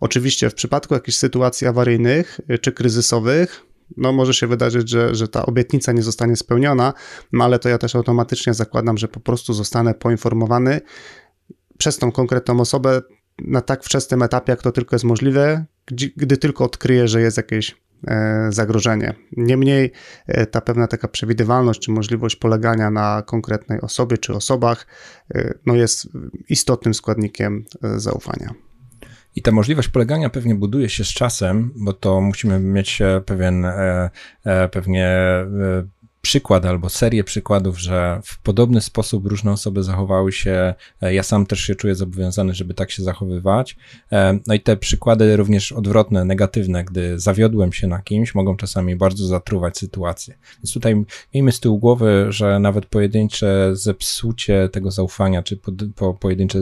Oczywiście 0.00 0.50
w 0.50 0.54
przypadku 0.54 0.94
jakichś 0.94 1.16
sytuacji 1.16 1.66
awaryjnych 1.66 2.40
y, 2.50 2.58
czy 2.58 2.72
kryzysowych, 2.72 3.65
no 3.96 4.12
może 4.12 4.34
się 4.34 4.46
wydarzyć, 4.46 4.90
że, 4.90 5.14
że 5.14 5.28
ta 5.28 5.46
obietnica 5.46 5.92
nie 5.92 6.02
zostanie 6.02 6.36
spełniona, 6.36 6.92
no 7.32 7.44
ale 7.44 7.58
to 7.58 7.68
ja 7.68 7.78
też 7.78 7.96
automatycznie 7.96 8.54
zakładam, 8.54 8.98
że 8.98 9.08
po 9.08 9.20
prostu 9.20 9.52
zostanę 9.52 9.94
poinformowany 9.94 10.80
przez 11.78 11.98
tą 11.98 12.12
konkretną 12.12 12.60
osobę 12.60 13.02
na 13.38 13.60
tak 13.60 13.84
wczesnym 13.84 14.22
etapie, 14.22 14.52
jak 14.52 14.62
to 14.62 14.72
tylko 14.72 14.94
jest 14.94 15.04
możliwe, 15.04 15.64
gdy, 15.86 16.12
gdy 16.16 16.36
tylko 16.36 16.64
odkryję, 16.64 17.08
że 17.08 17.20
jest 17.20 17.36
jakieś 17.36 17.76
e, 18.06 18.48
zagrożenie. 18.52 19.14
Niemniej 19.36 19.92
e, 20.26 20.46
ta 20.46 20.60
pewna 20.60 20.86
taka 20.86 21.08
przewidywalność 21.08 21.80
czy 21.80 21.90
możliwość 21.90 22.36
polegania 22.36 22.90
na 22.90 23.22
konkretnej 23.26 23.80
osobie 23.80 24.18
czy 24.18 24.34
osobach 24.34 24.86
e, 25.34 25.54
no 25.66 25.74
jest 25.74 26.08
istotnym 26.48 26.94
składnikiem 26.94 27.64
zaufania. 27.96 28.65
I 29.36 29.42
ta 29.42 29.52
możliwość 29.52 29.88
polegania 29.88 30.30
pewnie 30.30 30.54
buduje 30.54 30.88
się 30.88 31.04
z 31.04 31.08
czasem, 31.08 31.72
bo 31.76 31.92
to 31.92 32.20
musimy 32.20 32.60
mieć 32.60 33.00
e, 33.00 33.20
pewien, 33.26 33.64
e, 33.64 34.10
e, 34.44 34.68
pewnie 34.68 35.08
przykład 36.26 36.64
albo 36.64 36.88
serię 36.88 37.24
przykładów, 37.24 37.78
że 37.78 38.20
w 38.24 38.42
podobny 38.42 38.80
sposób 38.80 39.26
różne 39.26 39.52
osoby 39.52 39.82
zachowały 39.82 40.32
się. 40.32 40.74
E, 41.02 41.14
ja 41.14 41.22
sam 41.22 41.46
też 41.46 41.60
się 41.60 41.74
czuję 41.74 41.94
zobowiązany, 41.94 42.54
żeby 42.54 42.74
tak 42.74 42.90
się 42.90 43.02
zachowywać. 43.02 43.76
E, 44.12 44.38
no 44.46 44.54
i 44.54 44.60
te 44.60 44.76
przykłady 44.76 45.36
również 45.36 45.72
odwrotne, 45.72 46.24
negatywne, 46.24 46.84
gdy 46.84 47.18
zawiodłem 47.18 47.72
się 47.72 47.86
na 47.86 48.02
kimś, 48.02 48.34
mogą 48.34 48.56
czasami 48.56 48.96
bardzo 48.96 49.26
zatruwać 49.26 49.78
sytuację. 49.78 50.34
Więc 50.58 50.72
tutaj 50.72 51.04
miejmy 51.34 51.52
z 51.52 51.60
tyłu 51.60 51.78
głowy, 51.78 52.26
że 52.28 52.58
nawet 52.58 52.86
pojedyncze 52.86 53.70
zepsucie 53.72 54.68
tego 54.72 54.90
zaufania, 54.90 55.42
czy 55.42 55.56
po, 55.56 55.72
po, 55.94 56.14
pojedyncze, 56.14 56.60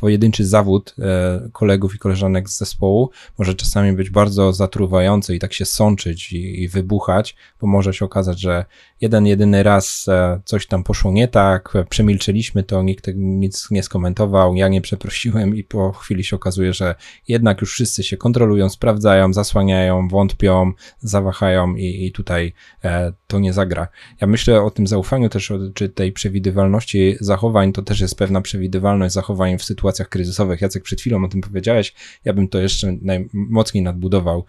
pojedynczy 0.00 0.46
zawód 0.46 0.94
e, 0.98 1.48
kolegów 1.52 1.94
i 1.94 1.98
koleżanek 1.98 2.50
z 2.50 2.58
zespołu 2.58 3.10
może 3.38 3.54
czasami 3.54 3.92
być 3.92 4.10
bardzo 4.10 4.52
zatruwający 4.52 5.34
i 5.34 5.38
tak 5.38 5.52
się 5.52 5.64
sączyć 5.64 6.32
i, 6.32 6.62
i 6.62 6.68
wybuchać, 6.68 7.36
bo 7.60 7.66
może 7.66 7.94
się 7.94 8.04
okazać, 8.04 8.40
że 8.40 8.49
że 8.50 8.64
jeden, 9.00 9.26
jedyny 9.26 9.62
raz 9.62 10.08
e, 10.08 10.40
coś 10.44 10.66
tam 10.66 10.84
poszło 10.84 11.12
nie 11.12 11.28
tak, 11.28 11.72
przemilczyliśmy 11.88 12.62
to, 12.62 12.82
nikt 12.82 13.10
nic 13.14 13.70
nie 13.70 13.82
skomentował, 13.82 14.54
ja 14.54 14.68
nie 14.68 14.80
przeprosiłem 14.80 15.56
i 15.56 15.64
po 15.64 15.92
chwili 15.92 16.24
się 16.24 16.36
okazuje, 16.36 16.72
że 16.72 16.94
jednak 17.28 17.60
już 17.60 17.72
wszyscy 17.72 18.02
się 18.02 18.16
kontrolują, 18.16 18.68
sprawdzają, 18.68 19.32
zasłaniają, 19.32 20.08
wątpią, 20.08 20.72
zawahają 21.00 21.74
i, 21.74 22.06
i 22.06 22.12
tutaj 22.12 22.52
e, 22.84 23.12
to 23.26 23.38
nie 23.38 23.52
zagra. 23.52 23.88
Ja 24.20 24.26
myślę 24.26 24.62
o 24.62 24.70
tym 24.70 24.86
zaufaniu 24.86 25.28
też, 25.28 25.52
czy 25.74 25.88
tej 25.88 26.12
przewidywalności 26.12 27.16
zachowań, 27.20 27.72
to 27.72 27.82
też 27.82 28.00
jest 28.00 28.18
pewna 28.18 28.40
przewidywalność 28.40 29.14
zachowań 29.14 29.58
w 29.58 29.64
sytuacjach 29.64 30.08
kryzysowych. 30.08 30.60
Jacek, 30.60 30.82
przed 30.82 31.00
chwilą 31.00 31.24
o 31.24 31.28
tym 31.28 31.40
powiedziałeś, 31.40 31.94
ja 32.24 32.32
bym 32.32 32.48
to 32.48 32.58
jeszcze 32.58 32.96
najmocniej 33.02 33.84
nadbudował. 33.84 34.44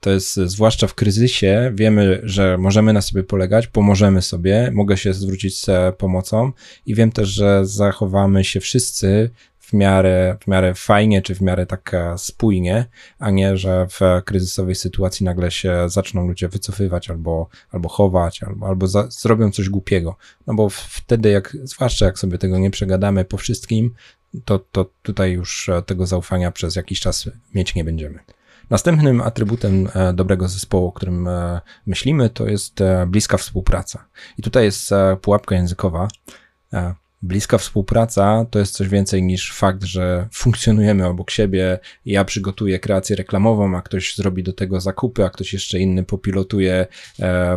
E, 0.00 0.04
to 0.04 0.10
jest 0.10 0.34
zwłaszcza 0.34 0.86
w 0.86 0.94
kryzysie, 0.94 1.72
wiemy, 1.74 2.20
że 2.22 2.58
możemy 2.58 2.92
na 2.92 3.00
sobie 3.00 3.22
polegać, 3.22 3.66
pomożemy 3.66 4.22
sobie, 4.22 4.70
mogę 4.74 4.96
się 4.96 5.14
zwrócić 5.14 5.60
z 5.60 5.96
pomocą 5.96 6.52
i 6.86 6.94
wiem 6.94 7.12
też, 7.12 7.28
że 7.28 7.66
zachowamy 7.66 8.44
się 8.44 8.60
wszyscy 8.60 9.30
w 9.58 9.72
miarę, 9.72 10.36
w 10.40 10.46
miarę 10.46 10.74
fajnie, 10.74 11.22
czy 11.22 11.34
w 11.34 11.40
miarę 11.40 11.66
tak 11.66 11.96
spójnie, 12.16 12.86
a 13.18 13.30
nie, 13.30 13.56
że 13.56 13.86
w 13.90 14.24
kryzysowej 14.24 14.74
sytuacji 14.74 15.24
nagle 15.24 15.50
się 15.50 15.88
zaczną 15.88 16.28
ludzie 16.28 16.48
wycofywać 16.48 17.10
albo, 17.10 17.48
albo 17.70 17.88
chować, 17.88 18.42
albo, 18.42 18.66
albo 18.66 18.86
za, 18.86 19.06
zrobią 19.10 19.50
coś 19.50 19.68
głupiego. 19.68 20.16
No 20.46 20.54
bo 20.54 20.68
wtedy, 20.70 21.30
jak, 21.30 21.56
zwłaszcza 21.62 22.06
jak 22.06 22.18
sobie 22.18 22.38
tego 22.38 22.58
nie 22.58 22.70
przegadamy 22.70 23.24
po 23.24 23.36
wszystkim, 23.36 23.94
to, 24.44 24.58
to 24.58 24.90
tutaj 25.02 25.32
już 25.32 25.70
tego 25.86 26.06
zaufania 26.06 26.52
przez 26.52 26.76
jakiś 26.76 27.00
czas 27.00 27.30
mieć 27.54 27.74
nie 27.74 27.84
będziemy. 27.84 28.18
Następnym 28.70 29.20
atrybutem 29.20 29.88
e, 29.94 30.12
dobrego 30.12 30.48
zespołu, 30.48 30.86
o 30.86 30.92
którym 30.92 31.28
e, 31.28 31.60
myślimy, 31.86 32.30
to 32.30 32.46
jest 32.46 32.80
e, 32.80 33.06
bliska 33.06 33.36
współpraca. 33.36 34.06
I 34.38 34.42
tutaj 34.42 34.64
jest 34.64 34.90
pułapka 35.22 35.54
językowa. 35.54 36.08
Bliska 37.22 37.58
współpraca 37.58 38.46
to 38.50 38.58
jest 38.58 38.74
coś 38.74 38.88
więcej 38.88 39.22
niż 39.22 39.52
fakt, 39.52 39.84
że 39.84 40.28
funkcjonujemy 40.32 41.06
obok 41.06 41.30
siebie. 41.30 41.78
Ja 42.04 42.24
przygotuję 42.24 42.78
kreację 42.78 43.16
reklamową, 43.16 43.76
a 43.76 43.82
ktoś 43.82 44.16
zrobi 44.16 44.42
do 44.42 44.52
tego 44.52 44.80
zakupy, 44.80 45.24
a 45.24 45.30
ktoś 45.30 45.52
jeszcze 45.52 45.78
inny 45.78 46.04
popilotuje 46.04 46.86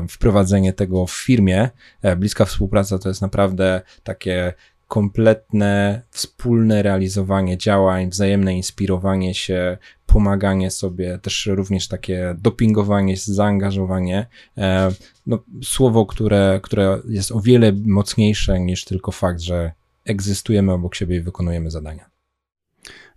wprowadzenie 0.09 0.73
tego 0.73 1.05
w 1.05 1.11
firmie. 1.11 1.69
Bliska 2.17 2.45
współpraca 2.45 2.99
to 2.99 3.09
jest 3.09 3.21
naprawdę 3.21 3.81
takie 4.03 4.53
kompletne, 4.87 6.01
wspólne 6.09 6.83
realizowanie 6.83 7.57
działań, 7.57 8.09
wzajemne 8.09 8.55
inspirowanie 8.55 9.33
się, 9.33 9.77
pomaganie 10.13 10.71
sobie, 10.71 11.19
też 11.21 11.45
również 11.45 11.87
takie 11.87 12.35
dopingowanie, 12.37 13.17
zaangażowanie. 13.17 14.27
E, 14.57 14.91
no, 15.25 15.39
słowo, 15.63 16.05
które, 16.05 16.59
które 16.63 16.99
jest 17.09 17.31
o 17.31 17.39
wiele 17.39 17.71
mocniejsze 17.85 18.59
niż 18.59 18.85
tylko 18.85 19.11
fakt, 19.11 19.39
że 19.39 19.71
egzystujemy 20.05 20.71
obok 20.73 20.95
siebie 20.95 21.15
i 21.17 21.21
wykonujemy 21.21 21.71
zadania. 21.71 22.12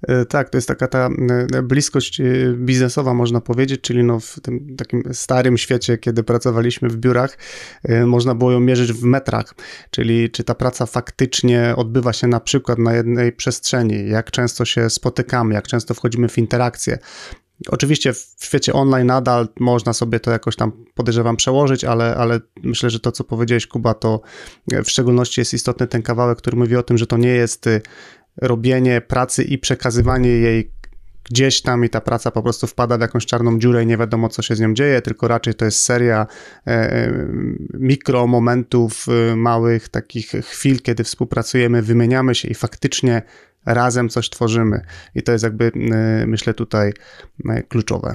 E, 0.03 0.25
tak, 0.25 0.51
to 0.51 0.59
jest 0.59 0.69
taka 0.69 0.89
ta 0.89 1.09
e, 1.55 1.63
bliskość 1.63 2.21
e, 2.21 2.25
biznesowa, 2.53 3.15
można 3.15 3.41
powiedzieć, 3.41 3.81
czyli 3.81 4.05
no 4.05 4.21
w 4.21 4.41
tym 4.43 4.77
takim 4.77 5.03
starym 5.13 5.59
świecie, 5.59 5.99
kiedy 5.99 6.23
pracowaliśmy 6.23 6.89
w 6.89 6.97
biurach, 6.97 7.39
można 8.07 8.35
było 8.35 8.53
ją 8.53 8.61
mierzyć 8.61 8.93
w 8.93 9.05
metrach, 9.05 9.55
czyli 9.91 10.31
czy 10.31 10.45
ta 10.45 10.55
praca 10.55 10.87
faktycznie 10.87 11.75
odbywa 11.77 12.13
się 12.13 12.27
na 12.27 12.41
przykład 12.41 12.79
na 12.79 12.95
jednej 12.95 13.33
przestrzeni, 13.33 14.09
jak 14.09 14.31
często 14.31 14.65
się 14.65 14.91
spotykamy, 14.91 15.55
jak 15.55 15.67
często 15.67 15.95
wchodzimy 15.95 16.29
w 16.29 16.39
interakcje. 16.39 16.99
Oczywiście 17.69 18.13
w 18.13 18.35
świecie 18.45 18.73
online 18.73 19.07
nadal 19.07 19.49
można 19.61 19.93
sobie 19.93 20.21
to 20.21 20.31
jakoś 20.31 20.57
tam 20.57 20.73
podejrzewam 20.95 21.37
przełożyć, 21.37 21.85
ale, 21.85 22.17
ale 22.17 22.41
myślę, 22.63 22.91
że 22.91 23.01
to, 23.01 23.13
co 23.13 23.25
powiedziałeś, 23.25 23.67
Kuba, 23.67 23.95
to 23.95 24.21
w 24.85 24.91
szczególności 24.91 25.41
jest 25.41 25.55
istotny 25.55 25.87
ten 25.87 26.03
kawałek, 26.03 26.39
który 26.39 26.57
mówi 26.57 26.77
o 26.77 26.83
tym, 26.83 26.99
że 26.99 27.07
to 27.07 27.17
nie 27.17 27.29
jest 27.29 27.69
robienie 28.43 29.01
pracy 29.01 29.43
i 29.43 29.59
przekazywanie 29.59 30.29
jej 30.29 30.71
gdzieś 31.31 31.63
tam 31.63 31.85
i 31.85 31.89
ta 31.89 32.01
praca 32.01 32.31
po 32.31 32.43
prostu 32.43 32.67
wpada 32.67 32.99
w 32.99 33.01
jakąś 33.01 33.27
czarną 33.27 33.59
dziurę 33.59 33.83
i 33.83 33.87
nie 33.87 33.97
wiadomo, 33.97 34.29
co 34.29 34.43
się 34.43 34.57
z 34.57 34.61
nią 34.61 34.75
dzieje, 34.75 35.03
tylko 35.03 35.29
raczej 35.29 35.55
to 35.55 35.65
jest 35.65 35.81
seria 35.81 36.27
e, 36.67 36.71
e 36.71 37.27
mikro 37.75 38.27
momentów, 38.27 39.07
e, 39.09 39.37
małych 39.37 39.89
takich 39.89 40.27
chwil, 40.27 40.81
kiedy 40.83 41.05
współpracujemy, 41.05 41.83
wymieniamy 41.83 42.35
się 42.35 42.49
i 42.49 42.55
faktycznie 42.55 43.23
razem 43.67 44.09
coś 44.09 44.31
tworzymy. 44.31 44.81
I 45.15 45.23
to 45.23 45.33
jest 45.33 45.45
jakby, 45.45 45.73
e, 45.93 46.27
myślę, 46.27 46.55
tutaj 46.55 46.93
e, 47.49 47.63
kluczowe. 47.63 48.15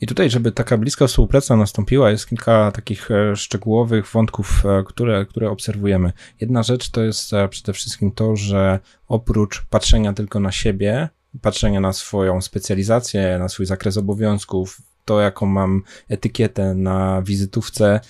I 0.00 0.06
tutaj, 0.06 0.30
żeby 0.30 0.52
taka 0.52 0.78
bliska 0.78 1.06
współpraca 1.06 1.56
nastąpiła, 1.56 2.10
jest 2.10 2.28
kilka 2.28 2.72
takich 2.72 3.10
e, 3.10 3.36
szczegółowych 3.36 4.06
wątków, 4.06 4.62
e, 4.66 4.84
które, 4.86 5.26
które 5.26 5.50
obserwujemy. 5.50 6.12
Jedna 6.40 6.62
rzecz 6.62 6.90
to 6.90 7.02
jest 7.02 7.32
e, 7.32 7.48
przede 7.48 7.72
wszystkim 7.72 8.12
to, 8.12 8.36
że 8.36 8.78
oprócz 9.08 9.66
patrzenia 9.70 10.12
tylko 10.12 10.40
na 10.40 10.52
siebie, 10.52 11.08
patrzenia 11.42 11.80
na 11.80 11.92
swoją 11.92 12.40
specjalizację, 12.40 13.38
na 13.38 13.48
swój 13.48 13.66
zakres 13.66 13.96
obowiązków, 13.96 14.78
to 15.04 15.20
jaką 15.20 15.46
mam 15.46 15.82
etykietę 16.08 16.74
na 16.74 17.22
wizytówce 17.22 18.00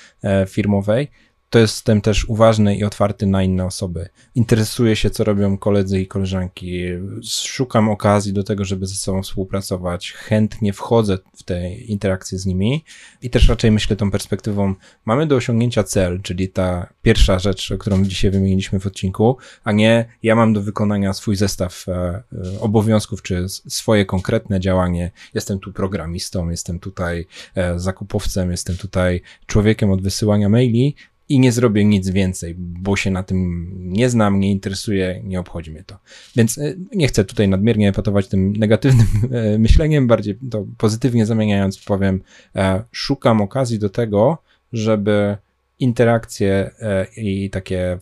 firmowej, 0.49 1.11
to 1.51 1.59
jestem 1.59 2.01
też 2.01 2.25
uważny 2.25 2.77
i 2.77 2.85
otwarty 2.85 3.27
na 3.27 3.43
inne 3.43 3.65
osoby. 3.65 4.09
Interesuję 4.35 4.97
się, 4.97 5.11
co 5.11 5.25
robią 5.25 5.59
koledzy 5.59 6.01
i 6.01 6.07
koleżanki. 6.07 6.83
Szukam 7.25 7.89
okazji 7.89 8.33
do 8.33 8.45
tego, 8.45 8.65
żeby 8.65 8.87
ze 8.87 8.95
sobą 8.95 9.23
współpracować. 9.23 10.13
Chętnie 10.13 10.73
wchodzę 10.73 11.19
w 11.37 11.43
te 11.43 11.75
interakcje 11.75 12.39
z 12.39 12.47
nimi 12.47 12.85
i 13.23 13.31
też 13.31 13.49
raczej 13.49 13.71
myślę 13.71 13.97
tą 13.97 14.11
perspektywą. 14.11 14.75
Mamy 15.05 15.27
do 15.27 15.37
osiągnięcia 15.37 15.85
cel, 15.85 16.23
czyli 16.23 16.49
ta 16.49 16.93
pierwsza 17.03 17.39
rzecz, 17.39 17.73
którą 17.79 18.05
dzisiaj 18.05 18.31
wymieniliśmy 18.31 18.81
w 18.81 18.87
odcinku, 18.87 19.37
a 19.65 19.73
nie 19.73 20.09
ja 20.23 20.35
mam 20.35 20.53
do 20.53 20.63
wykonania 20.63 21.13
swój 21.13 21.37
zestaw 21.37 21.89
e, 21.89 21.93
e, 21.93 22.23
obowiązków, 22.61 23.23
czy 23.23 23.49
swoje 23.49 24.07
konkretne 24.07 24.61
działanie. 24.61 25.11
Jestem 25.35 25.59
tu 25.59 25.73
programistą, 25.73 26.51
jestem 26.51 26.79
tutaj 26.79 27.27
e, 27.55 27.79
zakupowcem, 27.79 28.51
jestem 28.51 28.77
tutaj 28.77 29.23
człowiekiem 29.47 29.91
od 29.91 30.03
wysyłania 30.03 30.49
maili 30.49 30.97
i 31.29 31.41
nie 31.41 31.53
zrobię 31.53 31.85
nic 31.85 32.09
więcej, 32.09 32.55
bo 32.59 32.97
się 32.97 33.11
na 33.11 33.23
tym 33.23 33.69
nie 33.93 34.11
znam, 34.11 34.41
nie 34.41 34.51
interesuje, 34.51 35.21
nie 35.25 35.41
obchodzi 35.41 35.71
mnie 35.71 35.85
to. 35.85 35.99
Więc 36.37 36.59
e, 36.59 36.75
nie 36.95 37.09
chcę 37.09 37.25
tutaj 37.25 37.49
nadmiernie 37.49 37.89
epatować 37.89 38.29
tym 38.29 38.53
negatywnym 38.53 39.07
e, 39.33 39.59
myśleniem, 39.59 40.07
bardziej 40.07 40.39
to 40.51 40.67
pozytywnie 40.79 41.27
zamieniając 41.27 41.85
powiem, 41.85 42.23
e, 42.57 42.83
szukam 42.93 43.41
okazji 43.41 43.79
do 43.79 43.91
tego, 43.91 44.39
żeby 44.73 45.37
interakcje 45.79 46.71
i 47.17 47.51
takie 47.51 47.99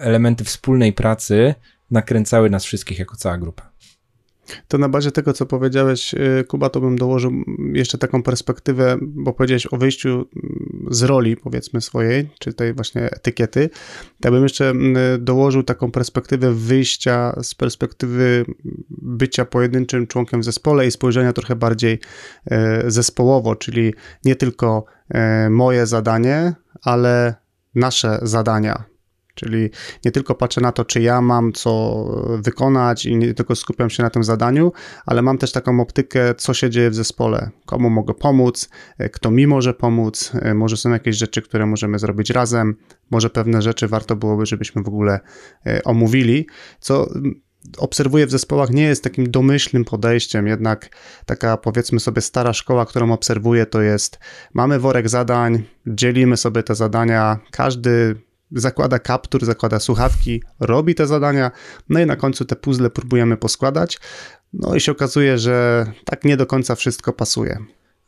elementy 0.00 0.44
wspólnej 0.44 0.92
pracy 0.92 1.54
nakręcały 1.90 2.50
nas 2.50 2.64
wszystkich 2.64 2.98
jako 2.98 3.16
cała 3.16 3.38
grupa. 3.38 3.70
To 4.68 4.78
na 4.78 4.88
bazie 4.88 5.12
tego, 5.12 5.32
co 5.32 5.46
powiedziałeś, 5.46 6.14
y, 6.14 6.44
Kuba, 6.48 6.68
to 6.70 6.80
bym 6.80 6.98
dołożył 6.98 7.32
jeszcze 7.72 7.98
taką 7.98 8.22
perspektywę, 8.22 8.96
bo 9.02 9.32
powiedziałeś 9.32 9.66
o 9.72 9.76
wyjściu 9.76 10.08
mm, 10.08 10.86
z 10.90 11.02
roli, 11.02 11.36
powiedzmy, 11.36 11.80
swojej, 11.80 12.28
czy 12.38 12.52
tej 12.52 12.74
właśnie 12.74 13.02
etykiety. 13.02 13.70
Ja 14.24 14.30
bym 14.30 14.42
jeszcze 14.42 14.70
mm, 14.70 14.96
dołożył 15.24 15.62
taką 15.62 15.90
perspektywę 15.90 16.52
wyjścia 16.52 17.40
z 17.42 17.54
perspektywy 17.54 18.44
bycia 18.90 19.44
pojedynczym 19.44 20.06
członkiem 20.06 20.40
w 20.40 20.44
zespole 20.44 20.86
i 20.86 20.90
spojrzenia 20.90 21.32
trochę 21.32 21.56
bardziej 21.56 21.98
e, 22.46 22.90
zespołowo, 22.90 23.56
czyli 23.56 23.94
nie 24.24 24.36
tylko 24.36 24.84
e, 25.08 25.50
moje 25.50 25.86
zadanie, 25.86 26.54
ale 26.82 27.34
nasze 27.74 28.18
zadania 28.22 28.97
Czyli 29.38 29.70
nie 30.04 30.10
tylko 30.12 30.34
patrzę 30.34 30.60
na 30.60 30.72
to, 30.72 30.84
czy 30.84 31.00
ja 31.00 31.20
mam 31.20 31.52
co 31.52 32.04
wykonać 32.42 33.06
i 33.06 33.16
nie 33.16 33.34
tylko 33.34 33.56
skupiam 33.56 33.90
się 33.90 34.02
na 34.02 34.10
tym 34.10 34.24
zadaniu, 34.24 34.72
ale 35.06 35.22
mam 35.22 35.38
też 35.38 35.52
taką 35.52 35.80
optykę, 35.80 36.34
co 36.34 36.54
się 36.54 36.70
dzieje 36.70 36.90
w 36.90 36.94
zespole, 36.94 37.50
komu 37.66 37.90
mogę 37.90 38.14
pomóc, 38.14 38.68
kto 39.12 39.30
mi 39.30 39.46
może 39.46 39.74
pomóc, 39.74 40.32
może 40.54 40.76
są 40.76 40.90
jakieś 40.90 41.16
rzeczy, 41.16 41.42
które 41.42 41.66
możemy 41.66 41.98
zrobić 41.98 42.30
razem, 42.30 42.76
może 43.10 43.30
pewne 43.30 43.62
rzeczy 43.62 43.88
warto 43.88 44.16
byłoby, 44.16 44.46
żebyśmy 44.46 44.82
w 44.82 44.88
ogóle 44.88 45.20
e, 45.66 45.84
omówili, 45.84 46.46
co 46.80 47.08
obserwuję 47.78 48.26
w 48.26 48.30
zespołach 48.30 48.70
nie 48.70 48.82
jest 48.82 49.04
takim 49.04 49.30
domyślnym 49.30 49.84
podejściem, 49.84 50.46
jednak 50.46 50.96
taka 51.26 51.56
powiedzmy 51.56 52.00
sobie 52.00 52.22
stara 52.22 52.52
szkoła, 52.52 52.86
którą 52.86 53.12
obserwuję, 53.12 53.66
to 53.66 53.82
jest 53.82 54.18
mamy 54.54 54.78
worek 54.78 55.08
zadań, 55.08 55.62
dzielimy 55.86 56.36
sobie 56.36 56.62
te 56.62 56.74
zadania, 56.74 57.38
każdy 57.50 58.16
zakłada 58.52 58.98
kaptur, 58.98 59.44
zakłada 59.44 59.80
słuchawki, 59.80 60.42
robi 60.60 60.94
te 60.94 61.06
zadania, 61.06 61.50
no 61.88 62.00
i 62.00 62.06
na 62.06 62.16
końcu 62.16 62.44
te 62.44 62.56
puzzle 62.56 62.90
próbujemy 62.90 63.36
poskładać. 63.36 63.98
No 64.52 64.74
i 64.74 64.80
się 64.80 64.92
okazuje, 64.92 65.38
że 65.38 65.86
tak 66.04 66.24
nie 66.24 66.36
do 66.36 66.46
końca 66.46 66.74
wszystko 66.74 67.12
pasuje. 67.12 67.58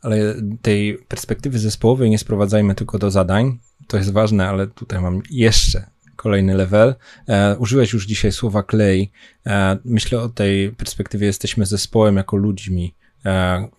Ale 0.01 0.35
tej 0.61 0.97
perspektywy 0.97 1.59
zespołowej 1.59 2.09
nie 2.09 2.17
sprowadzajmy 2.17 2.75
tylko 2.75 2.99
do 2.99 3.11
zadań. 3.11 3.59
To 3.87 3.97
jest 3.97 4.11
ważne, 4.11 4.49
ale 4.49 4.67
tutaj 4.67 5.01
mam 5.01 5.21
jeszcze 5.29 5.89
kolejny 6.15 6.55
level. 6.55 6.95
E, 7.27 7.57
użyłeś 7.57 7.93
już 7.93 8.05
dzisiaj 8.05 8.31
słowa 8.31 8.63
klej. 8.63 9.11
E, 9.47 9.77
myślę 9.85 10.21
o 10.21 10.29
tej 10.29 10.71
perspektywie, 10.71 11.27
jesteśmy 11.27 11.65
zespołem 11.65 12.17
jako 12.17 12.37
ludźmi 12.37 12.95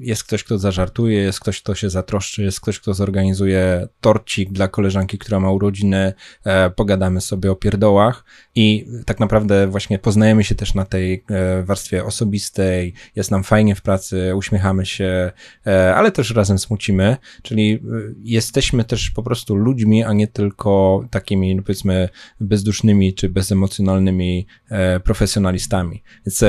jest 0.01 0.25
ktoś, 0.25 0.45
kto 0.45 0.59
zażartuje, 0.59 1.19
jest 1.19 1.41
ktoś, 1.41 1.63
kto 1.63 1.75
się 1.75 1.91
zatroszczy, 1.91 2.43
jest 2.43 2.61
ktoś, 2.61 2.81
kto 2.81 2.95
zorganizuje 2.95 3.89
torcik 4.01 4.53
dla 4.53 4.69
koleżanki, 4.69 5.19
która 5.19 5.41
ma 5.41 5.51
urodziny, 5.51 6.13
e, 6.45 6.71
pogadamy 6.71 7.21
sobie 7.21 7.51
o 7.51 7.57
pierdołach 7.57 8.25
i 8.55 8.87
tak 9.07 9.21
naprawdę 9.21 9.67
właśnie 9.67 9.99
poznajemy 9.99 10.45
się 10.45 10.55
też 10.55 10.75
na 10.75 10.85
tej 10.85 11.25
e, 11.31 11.63
warstwie 11.63 12.05
osobistej, 12.05 12.95
jest 13.17 13.31
nam 13.31 13.45
fajnie 13.45 13.75
w 13.75 13.83
pracy, 13.83 14.33
uśmiechamy 14.37 14.87
się, 14.87 15.33
ale 15.95 16.13
też 16.13 16.31
razem 16.31 16.59
smucimy, 16.59 17.17
czyli 17.43 17.83
jesteśmy 18.25 18.85
też 18.85 19.11
po 19.11 19.23
prostu 19.23 19.55
ludźmi, 19.55 20.05
a 20.05 20.13
nie 20.13 20.29
tylko 20.29 21.05
takimi, 21.11 21.63
powiedzmy, 21.63 22.09
bezdusznymi 22.41 23.15
czy 23.15 23.29
bezemocjonalnymi 23.29 24.47
profesjonalistami. 25.05 26.03
Więc 26.27 26.45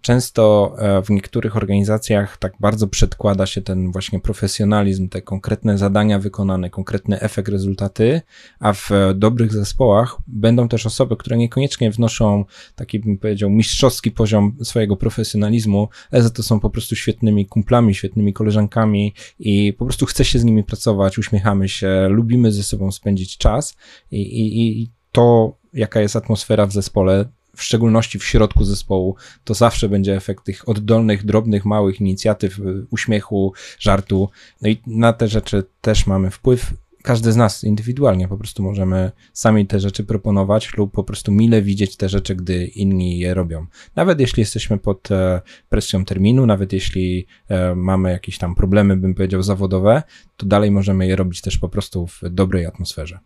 Często 0.00 0.74
e, 0.78 1.02
w 1.02 1.10
niektórych 1.10 1.56
organizacjach 1.56 2.36
tak 2.36 2.52
bardzo 2.60 2.88
przedkłada 2.88 3.46
się 3.46 3.62
ten 3.62 3.92
właśnie 3.92 4.20
profesjonalizm, 4.20 5.08
te 5.08 5.22
konkretne 5.22 5.78
zadania 5.78 6.18
wykonane, 6.18 6.70
konkretny 6.70 7.20
efekt, 7.20 7.48
rezultaty, 7.48 8.20
a 8.60 8.72
w 8.72 8.90
dobrych 9.14 9.52
zespołach 9.52 10.16
będą 10.26 10.68
też 10.68 10.86
osoby, 10.86 11.16
które 11.16 11.36
niekoniecznie 11.36 11.90
wnoszą 11.90 12.44
taki, 12.74 13.00
bym 13.00 13.18
powiedział, 13.18 13.50
mistrzowski 13.50 14.10
poziom 14.10 14.56
swojego 14.62 14.96
profesjonalizmu, 14.96 15.88
ale 16.10 16.22
za 16.22 16.30
to 16.30 16.42
są 16.42 16.60
po 16.60 16.70
prostu 16.70 16.96
świetnymi 16.96 17.46
kumplami, 17.46 17.94
świetnymi 17.94 18.32
koleżankami 18.32 19.14
i 19.38 19.72
po 19.72 19.84
prostu 19.84 20.06
chce 20.06 20.24
się 20.24 20.38
z 20.38 20.44
nimi 20.44 20.64
pracować, 20.64 21.18
uśmiechamy 21.18 21.68
się, 21.68 22.08
lubimy 22.08 22.52
ze 22.52 22.62
sobą 22.62 22.92
spędzić 22.92 23.38
czas 23.38 23.76
i, 24.10 24.20
i, 24.20 24.82
i 24.82 24.90
to, 25.12 25.56
jaka 25.72 26.00
jest 26.00 26.16
atmosfera 26.16 26.66
w 26.66 26.72
zespole, 26.72 27.24
w 27.58 27.62
szczególności 27.62 28.18
w 28.18 28.24
środku 28.24 28.64
zespołu, 28.64 29.16
to 29.44 29.54
zawsze 29.54 29.88
będzie 29.88 30.16
efekt 30.16 30.44
tych 30.44 30.68
oddolnych, 30.68 31.24
drobnych, 31.24 31.64
małych 31.64 32.00
inicjatyw, 32.00 32.58
y, 32.58 32.86
uśmiechu, 32.90 33.52
żartu. 33.78 34.30
No 34.62 34.68
i 34.68 34.78
na 34.86 35.12
te 35.12 35.28
rzeczy 35.28 35.64
też 35.80 36.06
mamy 36.06 36.30
wpływ. 36.30 36.74
Każdy 37.02 37.32
z 37.32 37.36
nas 37.36 37.64
indywidualnie 37.64 38.28
po 38.28 38.36
prostu 38.36 38.62
możemy 38.62 39.12
sami 39.32 39.66
te 39.66 39.80
rzeczy 39.80 40.04
proponować 40.04 40.76
lub 40.76 40.92
po 40.92 41.04
prostu 41.04 41.32
mile 41.32 41.62
widzieć 41.62 41.96
te 41.96 42.08
rzeczy, 42.08 42.36
gdy 42.36 42.64
inni 42.64 43.18
je 43.18 43.34
robią. 43.34 43.66
Nawet 43.96 44.20
jeśli 44.20 44.40
jesteśmy 44.40 44.78
pod 44.78 45.10
e, 45.10 45.40
presją 45.68 46.04
terminu, 46.04 46.46
nawet 46.46 46.72
jeśli 46.72 47.26
e, 47.48 47.74
mamy 47.74 48.10
jakieś 48.10 48.38
tam 48.38 48.54
problemy, 48.54 48.96
bym 48.96 49.14
powiedział, 49.14 49.42
zawodowe, 49.42 50.02
to 50.36 50.46
dalej 50.46 50.70
możemy 50.70 51.06
je 51.06 51.16
robić 51.16 51.40
też 51.40 51.58
po 51.58 51.68
prostu 51.68 52.06
w 52.06 52.20
dobrej 52.30 52.66
atmosferze. 52.66 53.18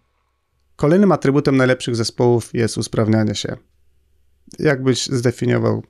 Kolejnym 0.76 1.12
atrybutem 1.12 1.56
najlepszych 1.56 1.96
zespołów 1.96 2.50
jest 2.54 2.78
usprawnianie 2.78 3.34
się. 3.34 3.56
Jak 4.58 4.82
byś 4.82 5.06
zdefiniował, 5.06 5.82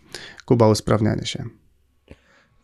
Kuba, 0.45 0.69
usprawnianie 0.69 1.27
się? 1.27 1.45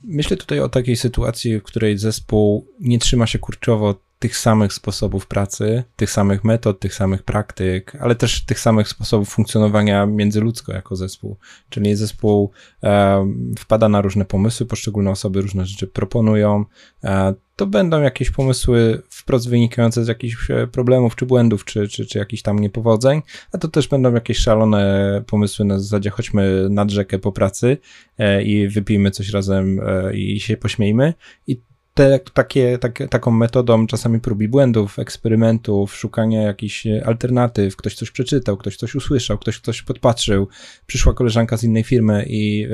Myślę 0.05 0.37
tutaj 0.37 0.61
o 0.61 0.69
takiej 0.69 0.97
sytuacji, 0.97 1.59
w 1.59 1.63
której 1.63 1.99
zespół 1.99 2.67
nie 2.81 2.99
trzyma 2.99 3.27
się 3.27 3.39
kurczowo 3.39 3.95
tych 4.19 4.37
samych 4.37 4.73
sposobów 4.73 5.27
pracy, 5.27 5.85
tych 5.97 6.11
samych 6.11 6.45
metod, 6.45 6.81
tych 6.81 6.95
samych 6.95 7.23
praktyk, 7.23 7.97
ale 8.01 8.15
też 8.15 8.45
tych 8.45 8.61
samych 8.61 8.89
sposobów 8.89 9.29
funkcjonowania 9.29 10.07
międzyludzko 10.07 10.73
jako 10.73 10.97
zespół. 10.97 11.37
Czyli 11.69 11.97
zespół 11.97 12.51
e, 12.83 13.27
wpada 13.59 13.89
na 13.89 14.01
różne 14.01 14.25
pomysły, 14.25 14.67
poszczególne 14.67 15.11
osoby 15.11 15.41
różne 15.41 15.67
rzeczy 15.67 15.87
proponują. 15.87 16.65
E, 17.05 17.35
to 17.57 17.67
będą 17.67 18.03
jakieś 18.03 18.31
pomysły 18.31 19.03
wprost 19.29 19.49
wynikające 19.49 20.05
z 20.05 20.09
jakichś 20.09 20.51
e, 20.51 20.67
problemów, 20.67 21.17
czy 21.17 21.27
błędów, 21.27 21.65
czy, 21.65 21.89
czy, 21.89 22.07
czy 22.07 22.19
jakichś 22.19 22.43
tam 22.43 22.59
niepowodzeń, 22.59 23.23
a 23.53 23.59
to 23.59 23.69
też 23.69 23.89
będą 23.89 24.15
jakieś 24.15 24.39
szalone 24.39 25.23
pomysły 25.27 25.65
na 25.65 25.79
zasadzie 25.79 26.11
chodźmy 26.11 26.67
nad 26.71 26.91
rzekę 26.91 27.19
po 27.19 27.33
pracy 27.33 27.77
e, 28.19 28.43
i 28.43 28.69
wypijmy 28.69 29.11
coś 29.11 29.31
razem 29.31 29.81
e, 29.87 30.17
i 30.17 30.41
się 30.41 30.57
pośmiejmy. 30.57 31.15
I 31.47 31.61
te, 31.95 32.21
takie, 32.35 32.79
tak, 32.79 32.99
taką 33.11 33.31
metodą 33.31 33.87
czasami 33.87 34.21
prób 34.21 34.43
i 34.43 34.49
błędów, 34.49 34.99
eksperymentów, 34.99 35.95
szukania 35.97 36.43
jakichś 36.43 36.87
alternatyw, 37.05 37.77
ktoś 37.77 37.95
coś 37.95 38.11
przeczytał, 38.11 38.57
ktoś 38.57 38.77
coś 38.77 38.95
usłyszał, 38.95 39.39
ktoś 39.39 39.61
coś 39.61 39.83
podpatrzył, 39.83 40.49
przyszła 40.87 41.15
koleżanka 41.15 41.57
z 41.57 41.65
innej 41.65 41.85
firmy 41.85 42.25
i 42.29 42.65
y, 42.65 42.69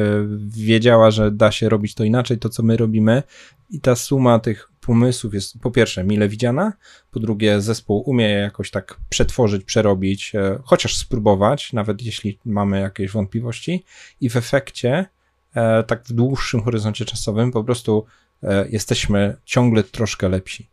wiedziała, 0.48 1.10
że 1.10 1.30
da 1.30 1.52
się 1.52 1.68
robić 1.68 1.94
to 1.94 2.04
inaczej, 2.04 2.38
to 2.38 2.48
co 2.48 2.62
my 2.62 2.76
robimy 2.76 3.22
i 3.70 3.80
ta 3.80 3.96
suma 3.96 4.38
tych 4.38 4.68
pomysłów 4.86 5.34
jest 5.34 5.58
po 5.60 5.70
pierwsze 5.70 6.04
mile 6.04 6.28
widziana, 6.28 6.72
po 7.10 7.20
drugie 7.20 7.60
zespół 7.60 8.10
umie 8.10 8.28
jakoś 8.30 8.70
tak 8.70 8.96
przetworzyć, 9.08 9.64
przerobić, 9.64 10.34
y, 10.34 10.58
chociaż 10.64 10.96
spróbować, 10.96 11.72
nawet 11.72 12.02
jeśli 12.02 12.38
mamy 12.44 12.80
jakieś 12.80 13.10
wątpliwości 13.10 13.84
i 14.20 14.30
w 14.30 14.36
efekcie 14.36 15.06
e, 15.54 15.82
tak 15.82 16.04
w 16.04 16.12
dłuższym 16.12 16.62
horyzoncie 16.62 17.04
czasowym 17.04 17.52
po 17.52 17.64
prostu 17.64 18.06
E, 18.44 18.68
jesteśmy 18.68 19.36
ciągle 19.44 19.82
troszkę 19.82 20.28
lepsi. 20.28 20.68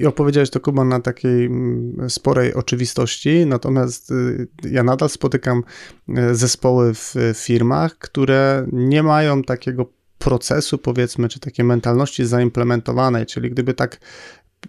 I 0.00 0.06
opowiedziałeś 0.06 0.50
to, 0.50 0.60
Kuba, 0.60 0.84
na 0.84 1.00
takiej 1.00 1.46
mm, 1.46 2.10
sporej 2.10 2.54
oczywistości, 2.54 3.46
natomiast 3.46 4.10
y, 4.10 4.48
ja 4.70 4.82
nadal 4.82 5.08
spotykam 5.08 5.62
e, 6.08 6.34
zespoły 6.34 6.94
w 6.94 7.14
firmach, 7.34 7.98
które 7.98 8.66
nie 8.72 9.02
mają 9.02 9.42
takiego 9.42 9.86
procesu, 10.18 10.78
powiedzmy, 10.78 11.28
czy 11.28 11.40
takiej 11.40 11.64
mentalności 11.64 12.26
zaimplementowanej, 12.26 13.26
czyli 13.26 13.50
gdyby 13.50 13.74
tak 13.74 14.00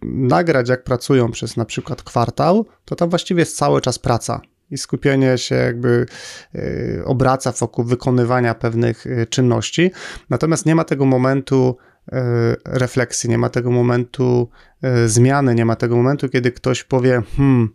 nagrać, 0.04 0.70
jak 0.70 0.84
pracują 0.84 1.32
przez 1.32 1.58
na 1.58 1.66
przykład 1.66 2.04
kwartał, 2.04 2.66
to 2.86 2.96
tam 2.96 3.10
właściwie 3.10 3.40
jest 3.40 3.58
cały 3.58 3.82
czas 3.82 4.00
praca 4.00 4.42
i 4.72 4.78
skupienie 4.78 5.38
się 5.38 5.56
jakby 5.56 6.06
y, 6.56 7.02
obraca 7.06 7.52
wokół 7.52 7.86
wykonywania 7.86 8.56
pewnych 8.56 9.08
y, 9.08 9.28
czynności. 9.30 9.92
Natomiast 10.30 10.66
nie 10.66 10.76
ma 10.76 10.84
tego 10.84 11.06
momentu 11.06 11.78
E, 12.12 12.56
refleksji, 12.66 13.30
nie 13.30 13.38
ma 13.38 13.50
tego 13.50 13.72
momentu 13.72 14.50
e, 14.82 15.08
zmiany, 15.08 15.56
nie 15.56 15.66
ma 15.66 15.76
tego 15.76 15.96
momentu, 15.96 16.30
kiedy 16.30 16.52
ktoś 16.52 16.84
powie, 16.84 17.22
hmm, 17.38 17.70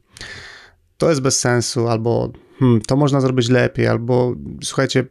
to 0.98 1.08
jest 1.08 1.20
bez 1.20 1.40
sensu, 1.40 1.88
albo 1.88 2.32
hmm, 2.58 2.80
to 2.80 2.96
można 2.96 3.20
zrobić 3.20 3.48
lepiej, 3.48 3.86
albo 3.86 4.34
słuchajcie, 4.62 5.04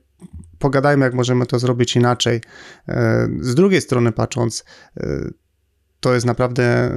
pogadajmy, 0.64 1.06
jak 1.06 1.14
możemy 1.14 1.46
to 1.46 1.60
zrobić 1.60 1.96
inaczej. 1.96 2.42
E, 2.88 3.28
z 3.42 3.56
drugiej 3.56 3.82
strony 3.82 4.12
patrząc, 4.12 4.66
to 6.00 6.14
jest 6.14 6.26
naprawdę 6.26 6.96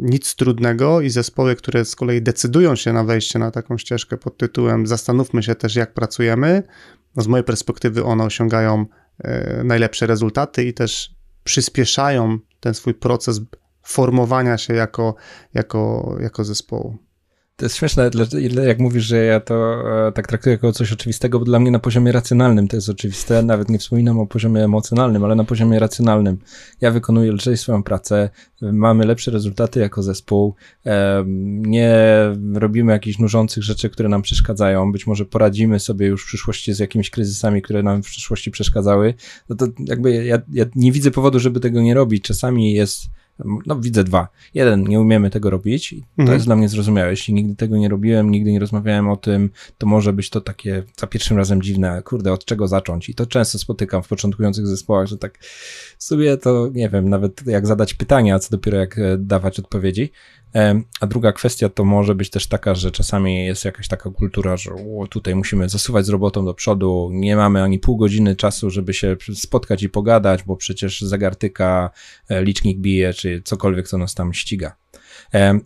nic 0.00 0.34
trudnego 0.34 1.00
i 1.00 1.10
zespoły, 1.10 1.56
które 1.56 1.84
z 1.84 1.96
kolei 1.96 2.22
decydują 2.22 2.76
się 2.76 2.92
na 2.92 3.04
wejście 3.04 3.38
na 3.38 3.50
taką 3.50 3.78
ścieżkę 3.78 4.16
pod 4.16 4.36
tytułem 4.36 4.86
zastanówmy 4.86 5.42
się 5.42 5.54
też, 5.54 5.76
jak 5.76 5.94
pracujemy, 5.94 6.62
no 7.16 7.22
z 7.22 7.26
mojej 7.26 7.44
perspektywy 7.44 8.04
one 8.04 8.24
osiągają 8.24 8.86
najlepsze 9.64 10.06
rezultaty 10.06 10.64
i 10.64 10.74
też 10.74 11.14
przyspieszają 11.44 12.38
ten 12.60 12.74
swój 12.74 12.94
proces 12.94 13.40
formowania 13.82 14.58
się 14.58 14.74
jako, 14.74 15.14
jako, 15.54 16.16
jako 16.20 16.44
zespołu. 16.44 17.07
To 17.58 17.64
jest 17.64 17.76
śmieszne, 17.76 18.10
jak 18.66 18.78
mówisz, 18.78 19.04
że 19.04 19.24
ja 19.24 19.40
to 19.40 19.74
e, 20.08 20.12
tak 20.12 20.26
traktuję 20.26 20.52
jako 20.52 20.72
coś 20.72 20.92
oczywistego, 20.92 21.38
bo 21.38 21.44
dla 21.44 21.58
mnie 21.58 21.70
na 21.70 21.78
poziomie 21.78 22.12
racjonalnym 22.12 22.68
to 22.68 22.76
jest 22.76 22.88
oczywiste, 22.88 23.42
nawet 23.42 23.68
nie 23.68 23.78
wspominam 23.78 24.20
o 24.20 24.26
poziomie 24.26 24.64
emocjonalnym, 24.64 25.24
ale 25.24 25.34
na 25.34 25.44
poziomie 25.44 25.78
racjonalnym. 25.78 26.38
Ja 26.80 26.90
wykonuję 26.90 27.32
lżej 27.32 27.56
swoją 27.56 27.82
pracę, 27.82 28.30
mamy 28.62 29.06
lepsze 29.06 29.30
rezultaty 29.30 29.80
jako 29.80 30.02
zespół, 30.02 30.54
nie 31.46 31.96
robimy 32.54 32.92
jakichś 32.92 33.18
nużących 33.18 33.62
rzeczy, 33.62 33.90
które 33.90 34.08
nam 34.08 34.22
przeszkadzają, 34.22 34.92
być 34.92 35.06
może 35.06 35.24
poradzimy 35.24 35.80
sobie 35.80 36.06
już 36.06 36.24
w 36.24 36.26
przyszłości 36.26 36.74
z 36.74 36.78
jakimiś 36.78 37.10
kryzysami, 37.10 37.62
które 37.62 37.82
nam 37.82 38.02
w 38.02 38.06
przyszłości 38.06 38.50
przeszkadzały, 38.50 39.14
no 39.48 39.56
to 39.56 39.66
jakby 39.78 40.24
ja, 40.24 40.38
ja 40.52 40.64
nie 40.74 40.92
widzę 40.92 41.10
powodu, 41.10 41.38
żeby 41.38 41.60
tego 41.60 41.80
nie 41.80 41.94
robić. 41.94 42.24
Czasami 42.24 42.72
jest 42.72 43.02
no 43.66 43.76
widzę 43.80 44.04
dwa. 44.04 44.28
Jeden, 44.54 44.84
nie 44.84 45.00
umiemy 45.00 45.30
tego 45.30 45.50
robić. 45.50 45.90
To 45.90 46.22
mhm. 46.22 46.36
jest 46.36 46.46
dla 46.46 46.56
mnie 46.56 46.68
zrozumiałe. 46.68 47.10
Jeśli 47.10 47.34
nigdy 47.34 47.56
tego 47.56 47.76
nie 47.76 47.88
robiłem, 47.88 48.30
nigdy 48.30 48.52
nie 48.52 48.60
rozmawiałem 48.60 49.08
o 49.08 49.16
tym, 49.16 49.50
to 49.78 49.86
może 49.86 50.12
być 50.12 50.30
to 50.30 50.40
takie 50.40 50.82
za 50.96 51.06
pierwszym 51.06 51.36
razem 51.36 51.62
dziwne. 51.62 52.02
Kurde, 52.02 52.32
od 52.32 52.44
czego 52.44 52.68
zacząć? 52.68 53.08
I 53.08 53.14
to 53.14 53.26
często 53.26 53.58
spotykam 53.58 54.02
w 54.02 54.08
początkujących 54.08 54.66
zespołach, 54.66 55.06
że 55.06 55.18
tak 55.18 55.38
sobie 55.98 56.36
to 56.36 56.68
nie 56.72 56.88
wiem, 56.88 57.08
nawet 57.08 57.46
jak 57.46 57.66
zadać 57.66 57.94
pytania, 57.94 58.38
co 58.38 58.50
dopiero 58.50 58.78
jak 58.78 58.98
e, 58.98 59.18
dawać 59.18 59.58
odpowiedzi. 59.58 60.12
A 61.00 61.06
druga 61.06 61.32
kwestia 61.32 61.68
to 61.68 61.84
może 61.84 62.14
być 62.14 62.30
też 62.30 62.46
taka, 62.46 62.74
że 62.74 62.90
czasami 62.90 63.44
jest 63.46 63.64
jakaś 63.64 63.88
taka 63.88 64.10
kultura, 64.10 64.56
że 64.56 64.70
tutaj 65.10 65.34
musimy 65.34 65.68
zasuwać 65.68 66.06
z 66.06 66.08
robotą 66.08 66.44
do 66.44 66.54
przodu, 66.54 67.10
nie 67.12 67.36
mamy 67.36 67.62
ani 67.62 67.78
pół 67.78 67.96
godziny 67.96 68.36
czasu, 68.36 68.70
żeby 68.70 68.94
się 68.94 69.16
spotkać 69.34 69.82
i 69.82 69.88
pogadać, 69.88 70.42
bo 70.42 70.56
przecież 70.56 71.00
zagartyka, 71.00 71.90
e, 72.28 72.44
licznik 72.44 72.78
bije, 72.78 73.14
czy 73.14 73.42
cokolwiek, 73.44 73.88
co 73.88 73.98
nas 73.98 74.14
tam 74.14 74.34
ściga. 74.34 74.76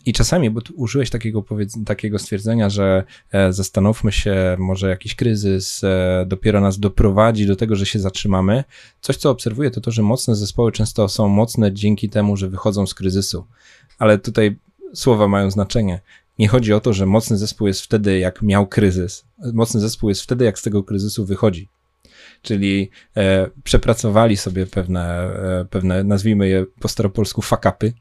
I 0.06 0.12
czasami, 0.12 0.50
bo 0.50 0.60
użyłeś 0.74 1.10
takiego, 1.10 1.44
takiego 1.86 2.18
stwierdzenia, 2.18 2.70
że 2.70 3.04
e, 3.32 3.52
zastanówmy 3.52 4.12
się, 4.12 4.56
może 4.58 4.88
jakiś 4.88 5.14
kryzys 5.14 5.84
e, 5.84 6.24
dopiero 6.28 6.60
nas 6.60 6.78
doprowadzi 6.78 7.46
do 7.46 7.56
tego, 7.56 7.76
że 7.76 7.86
się 7.86 7.98
zatrzymamy. 7.98 8.64
Coś, 9.00 9.16
co 9.16 9.30
obserwuję, 9.30 9.70
to 9.70 9.80
to, 9.80 9.90
że 9.90 10.02
mocne 10.02 10.34
zespoły 10.36 10.72
często 10.72 11.08
są 11.08 11.28
mocne 11.28 11.72
dzięki 11.72 12.08
temu, 12.08 12.36
że 12.36 12.48
wychodzą 12.48 12.86
z 12.86 12.94
kryzysu. 12.94 13.46
Ale 13.98 14.18
tutaj 14.18 14.56
słowa 14.94 15.28
mają 15.28 15.50
znaczenie. 15.50 16.00
Nie 16.38 16.48
chodzi 16.48 16.72
o 16.72 16.80
to, 16.80 16.92
że 16.92 17.06
mocny 17.06 17.36
zespół 17.36 17.66
jest 17.66 17.80
wtedy, 17.80 18.18
jak 18.18 18.42
miał 18.42 18.66
kryzys. 18.66 19.24
Mocny 19.52 19.80
zespół 19.80 20.08
jest 20.08 20.22
wtedy, 20.22 20.44
jak 20.44 20.58
z 20.58 20.62
tego 20.62 20.82
kryzysu 20.82 21.26
wychodzi. 21.26 21.68
czyli 22.42 22.90
e, 23.16 23.50
przepracowali 23.64 24.36
sobie 24.36 24.66
pewne, 24.66 25.04
e, 25.60 25.64
pewne, 25.70 26.04
nazwijmy 26.04 26.48
je 26.48 26.66
po 26.80 26.88
staropolsku 26.88 27.42
fakapy. 27.42 27.92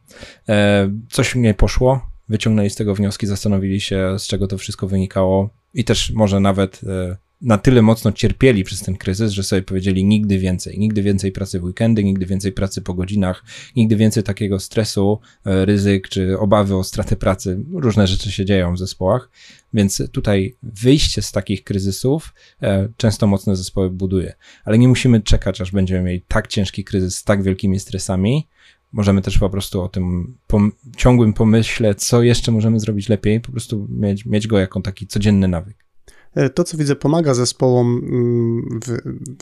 E, 0.50 0.92
coś 1.10 1.36
nie 1.36 1.54
poszło, 1.54 2.10
wyciągnęli 2.30 2.70
z 2.70 2.76
tego 2.76 2.96
wnioski, 2.96 3.28
zastanowili 3.28 3.82
się, 3.82 4.20
z 4.20 4.28
czego 4.28 4.48
to 4.48 4.58
wszystko 4.58 4.88
wynikało 4.88 5.50
i 5.74 5.84
też 5.84 6.12
może 6.12 6.40
nawet 6.40 6.82
e, 6.84 7.18
na 7.42 7.58
tyle 7.58 7.82
mocno 7.82 8.12
cierpieli 8.12 8.64
przez 8.64 8.82
ten 8.82 8.98
kryzys, 8.98 9.32
że 9.32 9.44
sobie 9.44 9.62
powiedzieli 9.62 10.06
nigdy 10.06 10.38
więcej, 10.38 10.80
nigdy 10.80 11.02
więcej 11.02 11.32
pracy 11.32 11.60
w 11.60 11.64
weekendy, 11.64 12.04
nigdy 12.04 12.26
więcej 12.26 12.52
pracy 12.52 12.82
po 12.82 12.94
godzinach, 12.94 13.44
nigdy 13.76 13.96
więcej 13.96 14.24
takiego 14.24 14.60
stresu, 14.60 15.20
e, 15.46 15.66
ryzyk 15.66 16.10
czy 16.10 16.40
obawy 16.40 16.76
o 16.76 16.84
stratę 16.84 17.16
pracy. 17.16 17.60
Różne 17.74 18.08
rzeczy 18.08 18.32
się 18.32 18.46
dzieją 18.46 18.74
w 18.74 18.78
zespołach, 18.78 19.30
więc 19.74 20.04
tutaj 20.12 20.56
wyjście 20.64 21.22
z 21.22 21.32
takich 21.32 21.64
kryzysów 21.64 22.34
e, 22.62 22.90
często 22.98 23.28
mocne 23.28 23.56
zespoły 23.56 23.90
buduje. 23.90 24.34
Ale 24.66 24.78
nie 24.78 24.88
musimy 24.88 25.22
czekać, 25.22 25.62
aż 25.62 25.72
będziemy 25.72 26.02
mieli 26.02 26.22
tak 26.28 26.48
ciężki 26.48 26.84
kryzys 26.84 27.16
z 27.16 27.24
tak 27.24 27.44
wielkimi 27.44 27.80
stresami. 27.80 28.48
Możemy 28.92 29.22
też 29.22 29.38
po 29.38 29.50
prostu 29.50 29.82
o 29.82 29.90
tym 29.90 30.38
pom 30.48 30.72
ciągłym 30.98 31.34
pomyśle, 31.34 31.96
co 31.96 32.24
jeszcze 32.24 32.52
możemy 32.52 32.80
zrobić 32.80 33.10
lepiej, 33.10 33.42
po 33.42 33.52
prostu 33.52 33.88
mieć, 33.90 34.26
mieć 34.26 34.48
go 34.48 34.60
jako 34.60 34.82
taki 34.82 35.08
codzienny 35.08 35.48
nawyk. 35.48 35.91
E, 36.36 36.50
to, 36.50 36.64
co 36.64 36.78
widzę, 36.78 36.96
pomaga 36.96 37.34
zespołom 37.34 38.02
mm, 38.04 38.80
w, 38.86 38.98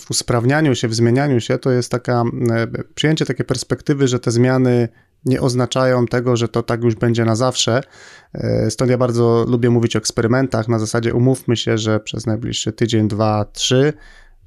w 0.05 0.11
usprawnianiu 0.11 0.75
się, 0.75 0.87
w 0.87 0.95
zmienianiu 0.95 1.39
się, 1.39 1.57
to 1.57 1.71
jest 1.71 1.91
taka, 1.91 2.23
e, 2.51 2.67
przyjęcie 2.95 3.25
takiej 3.25 3.45
perspektywy, 3.45 4.07
że 4.07 4.19
te 4.19 4.31
zmiany 4.31 4.89
nie 5.25 5.41
oznaczają 5.41 6.05
tego, 6.05 6.35
że 6.35 6.47
to 6.47 6.63
tak 6.63 6.83
już 6.83 6.95
będzie 6.95 7.25
na 7.25 7.35
zawsze. 7.35 7.81
E, 8.33 8.71
stąd 8.71 8.91
ja 8.91 8.97
bardzo 8.97 9.45
lubię 9.47 9.69
mówić 9.69 9.95
o 9.95 9.99
eksperymentach. 9.99 10.67
Na 10.67 10.79
zasadzie 10.79 11.13
umówmy 11.13 11.57
się, 11.57 11.77
że 11.77 11.99
przez 11.99 12.25
najbliższy 12.25 12.71
tydzień, 12.71 13.07
dwa, 13.07 13.45
trzy 13.45 13.93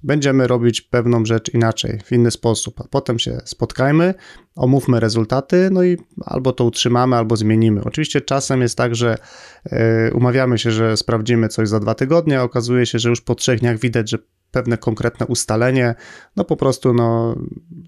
będziemy 0.03 0.47
robić 0.47 0.81
pewną 0.81 1.25
rzecz 1.25 1.55
inaczej, 1.55 1.99
w 2.05 2.13
inny 2.13 2.31
sposób, 2.31 2.81
a 2.81 2.85
potem 2.91 3.19
się 3.19 3.39
spotkajmy, 3.45 4.15
omówmy 4.55 5.01
rezultaty, 5.01 5.69
no 5.73 5.83
i 5.83 5.99
albo 6.25 6.53
to 6.53 6.65
utrzymamy, 6.65 7.17
albo 7.17 7.37
zmienimy. 7.37 7.85
Oczywiście 7.85 8.21
czasem 8.21 8.61
jest 8.61 8.79
tak, 8.79 8.95
że 8.95 9.19
y, 9.67 10.15
umawiamy 10.15 10.59
się, 10.59 10.71
że 10.71 10.97
sprawdzimy 10.97 11.49
coś 11.49 11.69
za 11.69 11.81
dwa 11.81 11.95
tygodnie, 11.95 12.41
a 12.41 12.43
okazuje 12.43 12.87
się, 12.87 12.99
że 12.99 13.09
już 13.09 13.21
po 13.21 13.35
trzech 13.35 13.61
dniach 13.61 13.79
widać, 13.79 14.11
że 14.11 14.19
pewne 14.53 14.79
konkretne 14.79 15.27
ustalenie, 15.27 15.95
no 16.37 16.45
po 16.45 16.57
prostu 16.57 16.95
no, 16.95 17.37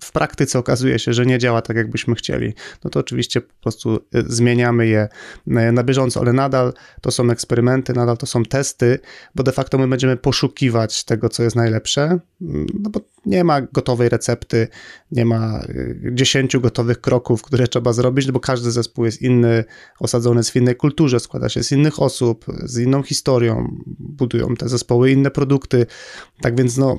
w 0.02 0.12
praktyce 0.12 0.58
okazuje 0.58 0.98
się, 0.98 1.12
że 1.12 1.26
nie 1.26 1.38
działa 1.38 1.62
tak, 1.62 1.76
jakbyśmy 1.76 2.14
chcieli. 2.14 2.54
No 2.84 2.90
to 2.90 3.00
oczywiście 3.00 3.40
po 3.40 3.62
prostu 3.62 3.96
y, 3.96 4.00
zmieniamy 4.26 4.86
je 4.86 5.08
y, 5.46 5.72
na 5.72 5.82
bieżąco, 5.82 6.20
ale 6.20 6.32
nadal 6.32 6.72
to 7.00 7.10
są 7.10 7.30
eksperymenty, 7.30 7.92
nadal 7.92 8.16
to 8.16 8.26
są 8.26 8.42
testy, 8.42 8.98
bo 9.34 9.42
de 9.42 9.52
facto 9.52 9.78
my 9.78 9.88
będziemy 9.88 10.16
poszukiwać 10.16 11.04
tego, 11.04 11.28
co 11.28 11.42
jest 11.42 11.56
najlepsze, 11.56 12.18
mm, 12.42 12.66
no 12.80 12.90
bo 12.90 13.00
nie 13.26 13.44
ma 13.44 13.60
gotowej 13.60 14.08
recepty, 14.08 14.68
nie 15.10 15.24
ma 15.24 15.62
y, 15.68 16.10
dziesięciu 16.12 16.60
gotowych 16.60 17.00
kroków, 17.00 17.42
które 17.42 17.68
trzeba 17.68 17.92
zrobić, 17.92 18.32
bo 18.32 18.40
każdy 18.40 18.70
zespół 18.70 19.04
jest 19.04 19.22
inny, 19.22 19.64
osadzony 20.00 20.36
jest 20.38 20.50
w 20.50 20.56
innej 20.56 20.76
kulturze, 20.76 21.20
składa 21.20 21.48
się 21.48 21.62
z 21.62 21.72
innych 21.72 22.02
osób, 22.02 22.44
z 22.64 22.78
inną 22.78 23.02
historią, 23.02 23.76
budują 23.98 24.54
te 24.56 24.68
zespoły 24.68 25.10
inne 25.10 25.30
produkty. 25.30 25.86
Tak 26.40 26.53
więc, 26.54 26.76
no, 26.76 26.96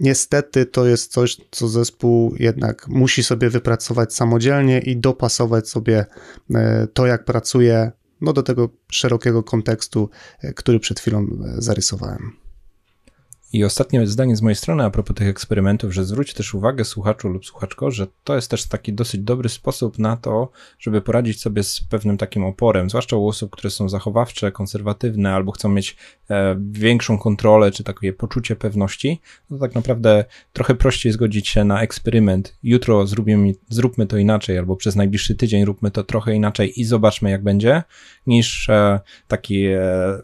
niestety 0.00 0.66
to 0.66 0.86
jest 0.86 1.12
coś, 1.12 1.36
co 1.50 1.68
zespół 1.68 2.34
jednak 2.38 2.88
musi 2.88 3.22
sobie 3.22 3.50
wypracować 3.50 4.14
samodzielnie 4.14 4.78
i 4.78 4.96
dopasować 4.96 5.68
sobie 5.68 6.06
e, 6.54 6.86
to, 6.86 7.06
jak 7.06 7.24
pracuje, 7.24 7.92
no, 8.20 8.32
do 8.32 8.42
tego 8.42 8.68
szerokiego 8.90 9.42
kontekstu, 9.42 10.10
e, 10.40 10.52
który 10.52 10.80
przed 10.80 11.00
chwilą 11.00 11.18
e, 11.20 11.62
zarysowałem. 11.62 12.32
I 13.52 13.64
ostatnie 13.64 14.06
zdanie 14.06 14.36
z 14.36 14.42
mojej 14.42 14.56
strony 14.56 14.84
a 14.84 14.90
propos 14.90 15.16
tych 15.16 15.28
eksperymentów, 15.28 15.94
że 15.94 16.04
zwróć 16.04 16.34
też 16.34 16.54
uwagę 16.54 16.84
słuchaczu 16.84 17.28
lub 17.28 17.46
słuchaczko, 17.46 17.90
że 17.90 18.06
to 18.24 18.34
jest 18.34 18.50
też 18.50 18.68
taki 18.68 18.92
dosyć 18.92 19.20
dobry 19.20 19.48
sposób 19.48 19.98
na 19.98 20.16
to, 20.16 20.50
żeby 20.78 21.00
poradzić 21.00 21.40
sobie 21.40 21.62
z 21.62 21.80
pewnym 21.80 22.16
takim 22.16 22.44
oporem, 22.44 22.90
zwłaszcza 22.90 23.16
u 23.16 23.28
osób, 23.28 23.50
które 23.50 23.70
są 23.70 23.88
zachowawcze, 23.88 24.52
konserwatywne 24.52 25.34
albo 25.34 25.52
chcą 25.52 25.68
mieć 25.68 25.96
większą 26.70 27.18
kontrolę 27.18 27.70
czy 27.70 27.84
takie 27.84 28.12
poczucie 28.12 28.56
pewności. 28.56 29.20
No 29.50 29.56
to 29.56 29.60
tak 29.60 29.74
naprawdę 29.74 30.24
trochę 30.52 30.74
prościej 30.74 31.12
zgodzić 31.12 31.48
się 31.48 31.64
na 31.64 31.82
eksperyment. 31.82 32.56
Jutro 32.62 33.06
zrobimy, 33.06 33.54
zróbmy 33.68 34.06
to 34.06 34.16
inaczej 34.16 34.58
albo 34.58 34.76
przez 34.76 34.96
najbliższy 34.96 35.34
tydzień 35.34 35.64
róbmy 35.64 35.90
to 35.90 36.04
trochę 36.04 36.34
inaczej 36.34 36.80
i 36.80 36.84
zobaczmy 36.84 37.30
jak 37.30 37.42
będzie, 37.42 37.82
niż 38.26 38.68
e, 38.68 39.00
taki 39.28 39.66
e, 39.66 39.78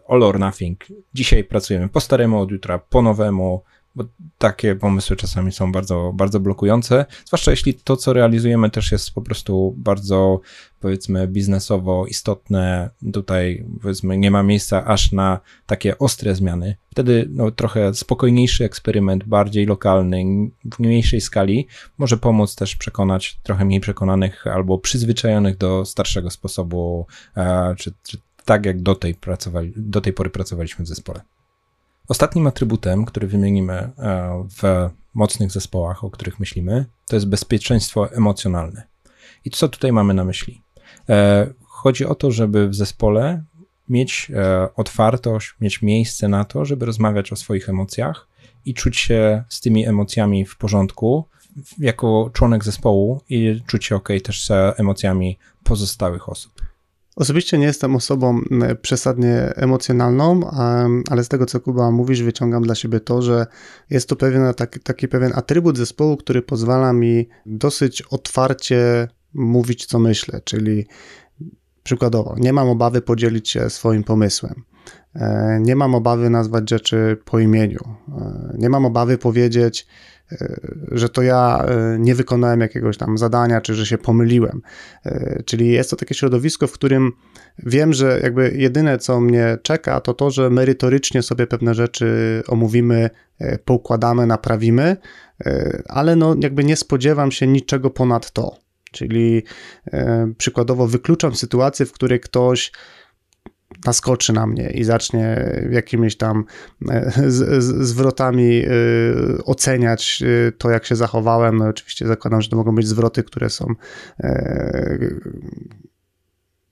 all 0.09 0.23
or 0.23 0.39
nothing. 0.39 0.85
Dzisiaj 1.15 1.45
pracujemy 1.45 1.89
po 1.89 2.01
staremu, 2.01 2.41
od 2.41 2.51
jutra 2.51 2.79
po 2.79 3.03
nowemu, 3.03 3.63
bo 3.95 4.05
takie 4.39 4.75
pomysły 4.75 5.17
czasami 5.17 5.53
są 5.53 5.73
bardzo, 5.73 6.13
bardzo 6.15 6.41
blokujące, 6.41 7.07
zwłaszcza 7.27 7.51
jeśli 7.51 7.75
to, 7.75 7.97
co 7.97 8.13
realizujemy, 8.13 8.71
też 8.71 8.93
jest 8.93 9.15
po 9.15 9.23
prostu 9.23 9.75
bardzo, 9.77 10.41
powiedzmy, 10.81 11.29
biznesowo 11.29 12.07
istotne. 12.07 12.91
Tutaj, 13.13 13.67
powiedzmy, 13.83 14.19
nie 14.19 14.31
ma 14.31 14.43
miejsca 14.43 14.85
aż 14.85 15.13
na 15.13 15.41
takie 15.67 15.99
ostre 15.99 16.35
zmiany. 16.35 16.77
Wtedy 16.91 17.29
no, 17.31 17.51
trochę 17.51 17.95
spokojniejszy 17.95 18.65
eksperyment, 18.65 19.25
bardziej 19.25 19.67
lokalny, 19.67 20.25
w 20.75 20.79
mniejszej 20.79 21.21
skali, 21.21 21.67
może 21.99 22.17
pomóc 22.17 22.55
też 22.57 22.77
przekonać 22.77 23.41
trochę 23.43 23.65
mniej 23.65 23.81
przekonanych 23.81 24.47
albo 24.47 24.79
przyzwyczajonych 24.79 25.57
do 25.57 25.85
starszego 25.85 26.31
sposobu, 26.31 27.07
e, 27.37 27.75
czy, 27.79 27.93
czy 28.03 28.19
tak 28.45 28.67
jak 28.67 28.83
do 28.83 28.95
tej, 28.95 29.15
pracowali, 29.15 29.73
do 29.77 30.01
tej 30.01 30.13
pory 30.13 30.31
pracowaliśmy 30.31 30.85
w 30.85 30.89
zespole. 30.89 31.21
Ostatnim 32.09 32.47
atrybutem, 32.47 33.05
który 33.05 33.27
wymienimy 33.27 33.73
e, 33.73 33.93
w 34.61 34.91
mocnych 35.15 35.51
zespołach, 35.51 36.05
o 36.05 36.11
których 36.11 36.41
myślimy, 36.41 36.87
to 37.09 37.17
jest 37.17 37.29
bezpieczeństwo 37.29 38.13
emocjonalne. 38.13 38.83
I 39.45 39.51
co 39.51 39.69
tutaj 39.69 39.93
mamy 39.93 40.15
na 40.15 40.25
myśli? 40.25 40.63
E, 41.09 41.47
chodzi 41.63 42.05
o 42.05 42.15
to, 42.15 42.31
żeby 42.31 42.69
w 42.69 42.75
zespole 42.75 43.45
mieć 43.89 44.33
e, 44.35 44.69
otwartość, 44.75 45.55
mieć 45.61 45.83
miejsce 45.83 46.29
na 46.29 46.45
to, 46.45 46.65
żeby 46.65 46.87
rozmawiać 46.87 47.33
o 47.33 47.37
swoich 47.37 47.69
emocjach 47.69 48.29
i 48.65 48.75
czuć 48.75 48.97
się 48.97 49.45
z 49.49 49.61
tymi 49.61 49.87
emocjami 49.87 50.45
w 50.45 50.57
porządku 50.57 51.29
jako 51.79 52.31
członek 52.33 52.65
zespołu 52.65 53.21
i 53.29 53.61
czuć 53.67 53.85
się 53.85 53.97
ok 53.97 54.09
też 54.25 54.47
z 54.47 54.81
emocjami 54.81 55.39
pozostałych 55.65 56.29
osób. 56.29 56.53
Osobiście 57.17 57.59
nie 57.59 57.67
jestem 57.67 57.97
osobą 57.97 58.41
przesadnie 58.83 59.53
emocjonalną, 59.57 60.51
ale 61.11 61.25
z 61.25 61.29
tego, 61.29 61.47
co 61.47 61.61
Kuba 61.61 61.91
mówisz, 61.91 62.23
wyciągam 62.23 62.63
dla 62.63 62.75
siebie 62.75 63.01
to, 63.01 63.23
że 63.23 63.47
jest 63.91 64.09
to 64.09 64.17
pewien, 64.17 64.55
taki, 64.55 64.81
taki 64.81 65.09
pewien 65.09 65.33
atrybut 65.35 65.77
zespołu, 65.77 66.17
który 66.17 66.43
pozwala 66.43 66.93
mi 66.93 67.29
dosyć 67.47 68.03
otwarcie 68.03 69.09
mówić, 69.35 69.87
co 69.87 69.99
myślę, 69.99 70.41
czyli 70.45 70.87
przykładowo, 71.83 72.37
nie 72.39 72.53
mam 72.53 72.69
obawy 72.69 73.03
podzielić 73.03 73.51
się 73.51 73.71
swoim 73.71 74.05
pomysłem. 74.05 74.65
E, 75.15 75.59
nie 75.61 75.77
mam 75.77 75.95
obawy 75.95 76.31
nazwać 76.31 76.71
rzeczy 76.71 77.17
po 77.25 77.39
imieniu. 77.39 77.81
E, 78.21 78.55
nie 78.59 78.69
mam 78.69 78.85
obawy 78.85 79.19
powiedzieć, 79.19 79.87
E, 80.33 80.61
że 80.91 81.09
to 81.09 81.23
ja 81.23 81.67
nie 81.99 82.15
wykonałem 82.15 82.61
jakiegoś 82.61 82.97
tam 82.97 83.19
zadania, 83.19 83.61
czy 83.61 83.75
że 83.75 83.87
się 83.87 83.99
pomyliłem. 83.99 84.63
Czyli 85.45 85.69
jest 85.69 85.91
to 85.91 85.97
takie 85.97 86.15
środowisko, 86.15 86.67
w 86.67 86.73
którym 86.73 87.13
wiem, 87.59 87.93
że 87.93 88.21
jakby 88.23 88.53
jedyne, 88.57 88.99
co 88.99 89.21
mnie 89.21 89.59
czeka, 89.63 90.01
to 90.01 90.15
to, 90.15 90.31
że 90.31 90.51
merytorycznie 90.51 91.23
sobie 91.23 91.47
pewne 91.47 91.75
rzeczy 91.75 92.43
omówimy, 92.49 93.11
poukładamy, 93.65 94.27
naprawimy, 94.27 94.97
ale 95.89 96.17
no 96.17 96.37
jakby 96.41 96.65
nie 96.65 96.77
spodziewam 96.77 97.33
się 97.33 97.47
niczego 97.47 97.91
ponad 97.91 98.31
to. 98.31 98.57
Czyli 98.93 99.43
przykładowo 100.39 100.87
wykluczam 100.87 101.35
sytuację, 101.35 101.87
w 101.87 101.93
której 101.93 102.21
ktoś 102.21 102.73
naskoczy 103.87 104.33
na 104.33 104.47
mnie 104.47 104.71
i 104.71 104.85
zacznie 104.85 105.55
jakimiś 105.71 106.17
tam 106.17 106.45
e, 106.91 107.13
z, 107.27 107.65
z, 107.65 107.89
zwrotami 107.89 108.63
y, 108.67 109.45
oceniać 109.45 110.23
y, 110.23 110.53
to, 110.59 110.71
jak 110.71 110.87
się 110.87 110.97
zachowałem. 110.97 111.57
No, 111.59 111.69
oczywiście 111.69 112.07
zakładam, 112.07 112.43
że 112.43 112.49
to 112.49 112.57
mogą 112.57 112.75
być 112.75 112.87
zwroty, 112.87 113.23
które 113.23 113.51
są 113.51 113.75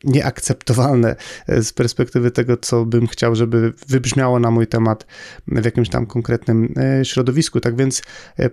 nieakceptowalne 0.04 1.16
z 1.48 1.72
perspektywy 1.72 2.30
tego, 2.30 2.56
co 2.56 2.84
bym 2.84 3.06
chciał, 3.06 3.34
żeby 3.34 3.72
wybrzmiało 3.88 4.38
na 4.38 4.50
mój 4.50 4.66
temat 4.66 5.06
w 5.46 5.64
jakimś 5.64 5.88
tam 5.88 6.06
konkretnym 6.06 6.74
środowisku. 7.02 7.60
Tak 7.60 7.76
więc 7.76 8.02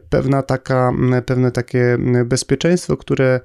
pewna 0.10 0.42
taka, 0.42 0.92
pewne 1.26 1.52
takie 1.52 1.98
bezpieczeństwo, 2.26 2.98
które 2.98 3.40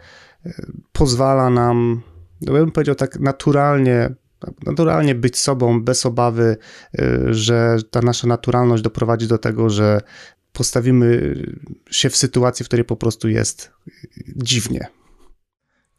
pozwala 0.92 1.50
nam, 1.50 2.02
no 2.40 2.52
bym 2.52 2.70
powiedział 2.70 2.94
tak 2.94 3.20
naturalnie 3.20 4.14
naturalnie 4.66 5.14
być 5.14 5.38
sobą 5.38 5.83
bez 5.83 6.07
obawy, 6.07 6.57
y, 7.00 7.35
że 7.35 7.76
ta 7.90 8.00
nasza 8.00 8.26
naturalność 8.26 8.83
doprowadzi 8.83 9.28
do 9.28 9.38
tego, 9.38 9.70
że 9.70 10.00
postawimy 10.52 11.35
się 11.90 12.11
w 12.11 12.16
sytuacji, 12.16 12.64
w 12.64 12.68
której 12.68 12.85
po 12.85 12.96
prostu 12.96 13.28
jest 13.28 13.70
dziwnie. 14.37 15.01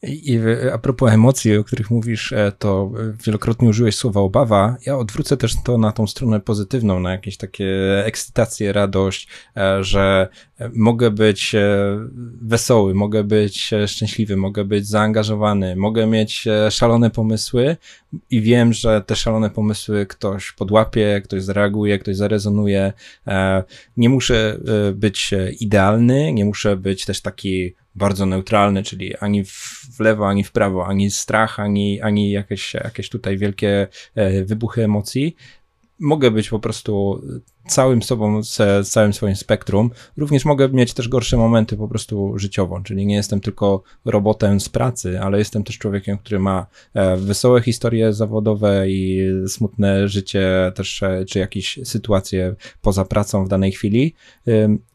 I 0.03 0.39
a 0.73 0.77
propos 0.77 1.11
emocji, 1.11 1.57
o 1.57 1.63
których 1.63 1.91
mówisz, 1.91 2.33
e, 2.33 2.51
to 2.59 2.91
wielokrotnie 3.25 3.69
użyłeś 3.69 3.95
słowa 3.95 4.21
obawa. 4.21 4.77
Ja 4.85 4.97
odwrócę 4.97 5.37
też 5.37 5.55
to 5.63 5.77
na 5.77 5.91
tą 5.91 6.07
stronę 6.07 6.39
pozytywną, 6.39 6.99
na 6.99 7.11
jakieś 7.11 7.37
takie 7.37 7.67
ekscytację, 8.05 8.73
radość, 8.73 9.27
e, 9.57 9.83
że 9.83 10.27
mogę 10.73 11.11
być 11.11 11.55
e, 11.55 11.59
wesoły, 12.41 12.93
mogę 12.93 13.23
być 13.23 13.71
szczęśliwy, 13.87 14.37
mogę 14.37 14.65
być 14.65 14.87
zaangażowany, 14.87 15.75
mogę 15.75 16.07
mieć 16.07 16.45
szalone 16.69 17.09
pomysły 17.09 17.77
i 18.29 18.41
wiem, 18.41 18.73
że 18.73 19.01
te 19.01 19.15
szalone 19.15 19.49
pomysły 19.49 20.05
ktoś 20.05 20.51
podłapie, 20.51 21.21
ktoś 21.23 21.43
zareaguje, 21.43 21.99
ktoś 21.99 22.15
zarezonuje. 22.15 22.93
Nie 23.97 24.09
muszę 24.09 24.59
być 24.93 25.31
idealny, 25.59 26.33
nie 26.33 26.45
muszę 26.45 26.77
być 26.77 27.05
też 27.05 27.21
taki 27.21 27.75
bardzo 27.95 28.25
neutralny, 28.25 28.84
czyli 28.84 29.17
ani 29.17 29.45
w 29.45 29.99
lewo, 29.99 30.27
ani 30.27 30.43
w 30.43 30.51
prawo, 30.51 30.88
ani 30.88 31.12
strach, 31.12 31.60
ani, 31.60 32.01
ani 32.01 32.32
jakieś, 32.32 32.73
jakieś 32.73 33.10
tutaj 33.10 33.38
wielkie 33.38 33.88
e, 34.15 34.43
wybuchy 34.43 34.84
emocji. 34.84 35.36
Mogę 35.99 36.32
być 36.32 36.49
po 36.49 36.60
prostu 36.60 37.21
całym 37.67 38.04
sobą, 38.04 38.43
z 38.43 38.89
całym 38.89 39.13
swoim 39.13 39.36
spektrum. 39.36 39.91
Również 40.17 40.45
mogę 40.45 40.69
mieć 40.69 40.93
też 40.93 41.08
gorsze 41.08 41.38
momenty 41.38 41.78
po 41.78 41.88
prostu 41.88 42.34
życiowo, 42.39 42.82
czyli 42.84 43.06
nie 43.06 43.15
jestem 43.15 43.39
tylko 43.39 43.84
robotem 44.06 44.60
z 44.60 44.69
pracy, 44.69 45.21
ale 45.21 45.38
jestem 45.38 45.63
też 45.63 45.78
człowiekiem, 45.78 46.17
który 46.17 46.39
ma 46.39 46.65
e, 46.93 47.17
wesołe 47.17 47.62
historie 47.62 48.13
zawodowe 48.13 48.89
i 48.89 49.30
smutne 49.47 50.08
życie 50.08 50.71
też, 50.76 51.04
e, 51.04 51.26
czy 51.26 51.39
jakieś 51.39 51.80
sytuacje 51.84 52.56
poza 52.82 53.06
pracą 53.06 53.45
w 53.45 53.49
danej 53.49 53.71
chwili 53.71 54.13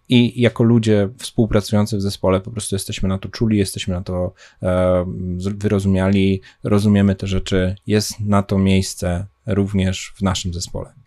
i 0.08 0.40
jako 0.40 0.64
ludzie 0.64 1.08
współpracujący 1.18 1.96
w 1.96 2.02
zespole 2.02 2.40
po 2.40 2.50
prostu 2.50 2.74
jesteśmy 2.74 3.08
na 3.08 3.18
to 3.18 3.28
czuli, 3.28 3.58
jesteśmy 3.58 3.94
na 3.94 4.02
to 4.02 4.32
e, 4.62 5.04
wyrozumiali, 5.36 6.40
rozumiemy 6.64 7.14
te 7.14 7.26
rzeczy, 7.26 7.74
jest 7.86 8.20
na 8.20 8.42
to 8.42 8.58
miejsce 8.58 9.26
również 9.46 10.12
w 10.16 10.22
naszym 10.22 10.54
zespole. 10.54 10.97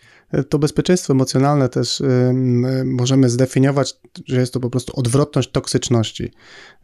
To 0.49 0.59
bezpieczeństwo 0.59 1.13
emocjonalne 1.13 1.69
też 1.69 2.01
y, 2.01 2.33
możemy 2.85 3.29
zdefiniować, 3.29 3.93
że 4.25 4.39
jest 4.39 4.53
to 4.53 4.59
po 4.59 4.69
prostu 4.69 4.99
odwrotność 4.99 5.51
toksyczności. 5.51 6.31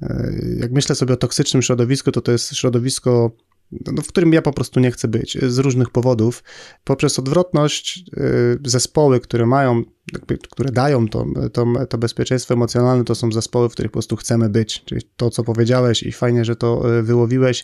Y, 0.03 0.57
jak 0.59 0.71
myślę 0.71 0.95
sobie 0.95 1.13
o 1.13 1.17
toksycznym 1.17 1.61
środowisku, 1.61 2.11
to 2.11 2.21
to 2.21 2.31
jest 2.31 2.55
środowisko 2.55 3.31
no, 3.71 4.01
w 4.01 4.07
którym 4.07 4.33
ja 4.33 4.41
po 4.41 4.53
prostu 4.53 4.79
nie 4.79 4.91
chcę 4.91 5.07
być 5.07 5.37
z 5.41 5.57
różnych 5.57 5.89
powodów. 5.89 6.43
Poprzez 6.83 7.19
odwrotność 7.19 8.03
y, 8.17 8.59
zespoły, 8.69 9.19
które 9.19 9.45
mają 9.45 9.83
które 10.51 10.71
dają 10.71 11.07
to, 11.07 11.25
to, 11.53 11.65
to 11.89 11.97
bezpieczeństwo 11.97 12.53
emocjonalne, 12.53 13.03
to 13.03 13.15
są 13.15 13.31
zespoły, 13.31 13.69
w 13.69 13.71
których 13.71 13.91
po 13.91 13.93
prostu 13.93 14.15
chcemy 14.15 14.49
być. 14.49 14.83
Czyli 14.85 15.01
to, 15.15 15.29
co 15.29 15.43
powiedziałeś 15.43 16.03
i 16.03 16.11
fajnie, 16.11 16.45
że 16.45 16.55
to 16.55 16.99
e, 16.99 17.03
wyłowiłeś, 17.03 17.63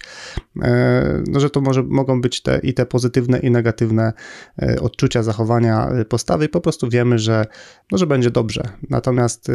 e, 0.61 1.23
no, 1.27 1.39
że 1.39 1.49
to 1.49 1.61
może, 1.61 1.83
mogą 1.83 2.21
być 2.21 2.41
te, 2.41 2.59
i 2.63 2.73
te 2.73 2.85
pozytywne 2.85 3.39
i 3.39 3.51
negatywne 3.51 4.13
e, 4.61 4.81
odczucia, 4.81 5.23
zachowania, 5.23 5.89
postawy 6.09 6.45
i 6.45 6.49
po 6.49 6.61
prostu 6.61 6.89
wiemy, 6.89 7.19
że, 7.19 7.45
no, 7.91 7.97
że 7.97 8.07
będzie 8.07 8.31
dobrze. 8.31 8.63
Natomiast 8.89 9.51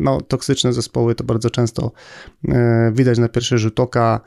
no, 0.00 0.20
toksyczne 0.20 0.72
zespoły 0.72 1.14
to 1.14 1.24
bardzo 1.24 1.50
często 1.50 1.92
widać 2.92 3.18
na 3.18 3.28
pierwszy 3.28 3.58
rzut 3.58 3.80
oka, 3.80 4.20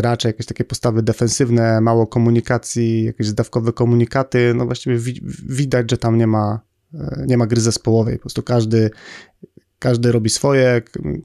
raczej 0.00 0.28
jakieś 0.28 0.46
takie 0.46 0.64
postawy 0.64 1.02
defensywne, 1.02 1.80
mało 1.80 2.06
komunikacji, 2.06 3.04
jakieś 3.04 3.26
zdawkowe 3.26 3.72
komunikaty, 3.72 4.52
no 4.56 4.66
właściwie 4.66 4.98
wi 4.98 5.20
widać, 5.48 5.90
że 5.90 5.98
tam 5.98 6.18
nie 6.18 6.26
ma 6.26 6.68
E, 6.94 7.24
nie 7.26 7.38
ma 7.38 7.46
gry 7.46 7.60
zespołowej, 7.60 8.16
po 8.16 8.20
prostu 8.20 8.42
każdy, 8.42 8.90
każdy 9.78 10.12
robi 10.12 10.30
swoje, 10.30 10.82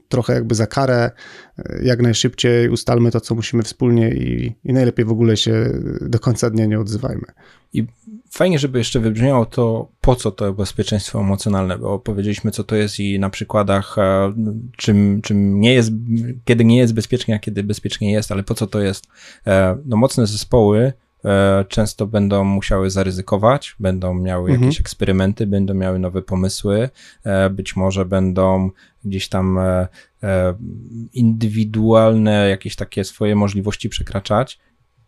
trochę 0.08 0.34
jakby 0.34 0.54
za 0.54 0.66
karę, 0.66 1.10
e, 1.58 1.78
jak 1.82 2.02
najszybciej 2.02 2.68
ustalmy 2.68 3.10
to, 3.10 3.20
co 3.20 3.34
musimy 3.34 3.62
wspólnie 3.62 4.14
i, 4.14 4.54
i 4.64 4.72
najlepiej 4.72 5.04
w 5.04 5.10
ogóle 5.10 5.36
się 5.36 5.70
do 6.00 6.18
końca 6.18 6.50
dnia 6.50 6.66
nie 6.66 6.80
odzywajmy. 6.80 7.24
I 7.72 7.86
fajnie, 8.34 8.58
żeby 8.58 8.78
jeszcze 8.78 9.00
wybrzmiało 9.00 9.46
to, 9.46 9.88
po 10.00 10.16
co 10.16 10.30
to 10.30 10.52
bezpieczeństwo 10.52 11.20
emocjonalne, 11.20 11.78
bo 11.78 11.98
powiedzieliśmy, 11.98 12.50
co 12.50 12.64
to 12.64 12.76
jest 12.76 13.00
i 13.00 13.18
na 13.18 13.30
przykładach, 13.30 13.98
e, 13.98 14.32
czym, 14.76 15.22
czym 15.22 15.60
nie 15.60 15.74
jest, 15.74 15.92
kiedy 16.44 16.64
nie 16.64 16.78
jest 16.78 16.94
bezpiecznie, 16.94 17.34
a 17.34 17.38
kiedy 17.38 17.62
bezpiecznie 17.62 18.12
jest, 18.12 18.32
ale 18.32 18.42
po 18.42 18.54
co 18.54 18.66
to 18.66 18.80
jest. 18.80 19.06
No 19.84 19.96
mocne 19.96 20.26
zespoły 20.26 20.92
E, 21.24 21.64
często 21.68 22.06
będą 22.06 22.44
musiały 22.44 22.90
zaryzykować, 22.90 23.76
będą 23.80 24.14
miały 24.14 24.50
mhm. 24.50 24.62
jakieś 24.62 24.80
eksperymenty, 24.80 25.46
będą 25.46 25.74
miały 25.74 25.98
nowe 25.98 26.22
pomysły, 26.22 26.90
e, 27.24 27.50
być 27.50 27.76
może 27.76 28.04
będą 28.04 28.70
gdzieś 29.04 29.28
tam 29.28 29.58
e, 29.58 29.88
indywidualne 31.12 32.48
jakieś 32.48 32.76
takie 32.76 33.04
swoje 33.04 33.36
możliwości 33.36 33.88
przekraczać 33.88 34.58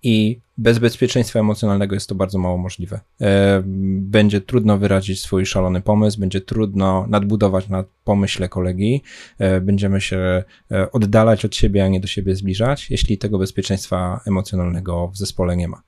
i 0.02 0.40
bez 0.58 0.78
bezpieczeństwa 0.78 1.40
emocjonalnego 1.40 1.94
jest 1.94 2.08
to 2.08 2.14
bardzo 2.14 2.38
mało 2.38 2.58
możliwe. 2.58 3.00
E, 3.20 3.62
będzie 3.98 4.40
trudno 4.40 4.78
wyrazić 4.78 5.20
swój 5.20 5.46
szalony 5.46 5.80
pomysł, 5.80 6.20
będzie 6.20 6.40
trudno 6.40 7.06
nadbudować 7.08 7.68
na 7.68 7.84
pomyśle 8.04 8.48
kolegi, 8.48 9.02
e, 9.38 9.60
będziemy 9.60 10.00
się 10.00 10.44
e, 10.70 10.92
oddalać 10.92 11.44
od 11.44 11.56
siebie, 11.56 11.84
a 11.84 11.88
nie 11.88 12.00
do 12.00 12.06
siebie 12.06 12.36
zbliżać, 12.36 12.90
jeśli 12.90 13.18
tego 13.18 13.38
bezpieczeństwa 13.38 14.20
emocjonalnego 14.26 15.08
w 15.08 15.16
zespole 15.16 15.56
nie 15.56 15.68
ma. 15.68 15.82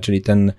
Czyli 0.00 0.22
ten 0.22 0.52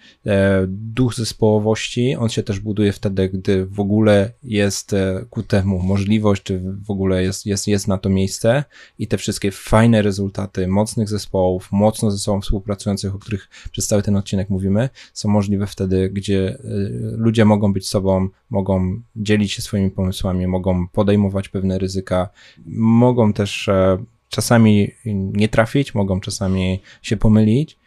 duch 0.68 1.16
zespołowości, 1.16 2.16
on 2.16 2.30
się 2.30 2.44
też 2.44 2.60
buduje 2.60 2.92
wtedy, 2.92 3.30
gdy 3.30 3.66
w 3.66 3.80
ogóle 3.80 4.32
jest 4.44 4.96
ku 5.30 5.44
temu 5.44 5.80
możliwość, 5.80 6.44
czy 6.44 6.60
w 6.60 6.92
ogóle 6.92 7.24
jest, 7.24 7.46
jest, 7.46 7.68
jest 7.68 7.88
na 7.88 7.98
to 7.98 8.10
miejsce 8.10 8.64
i 9.00 9.08
te 9.08 9.18
wszystkie 9.18 9.52
fajne 9.52 10.02
rezultaty 10.02 10.68
mocnych 10.68 11.10
zespołów, 11.10 11.72
mocno 11.72 12.12
ze 12.12 12.18
sobą 12.18 12.42
współpracujących, 12.42 13.16
o 13.16 13.20
których 13.20 13.43
których 13.50 13.70
przez 13.72 13.88
cały 13.88 14.02
ten 14.02 14.16
odcinek 14.16 14.50
mówimy, 14.50 14.90
są 15.14 15.30
możliwe 15.30 15.68
wtedy, 15.68 16.10
gdzie 16.10 16.58
y, 16.66 17.16
ludzie 17.18 17.46
mogą 17.46 17.74
być 17.74 17.88
sobą, 17.88 18.30
mogą 18.50 19.02
dzielić 19.16 19.52
się 19.52 19.62
swoimi 19.62 19.92
pomysłami, 19.92 20.48
mogą 20.48 20.88
podejmować 20.88 21.50
pewne 21.50 21.80
ryzyka, 21.80 22.30
mogą 22.76 23.34
też 23.34 23.68
e, 23.68 24.04
czasami 24.30 24.92
nie 25.34 25.50
trafić, 25.50 25.96
mogą 25.96 26.20
czasami 26.20 26.82
się 27.02 27.18
pomylić 27.18 27.78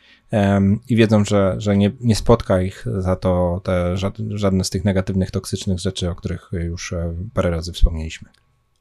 i 0.88 0.97
wiedzą, 0.97 1.25
że, 1.25 1.55
że 1.59 1.77
nie, 1.77 1.92
nie 2.01 2.16
spotka 2.16 2.62
ich 2.62 2.87
za 2.99 3.16
to 3.16 3.61
te, 3.64 3.97
żadne 4.31 4.64
z 4.64 4.71
tych 4.71 4.85
negatywnych, 4.85 5.31
toksycznych 5.31 5.79
rzeczy, 5.79 6.11
o 6.11 6.14
których 6.14 6.51
już 6.53 6.92
e, 6.92 7.14
parę 7.35 7.51
razy 7.51 7.73
wspomnieliśmy. 7.73 8.29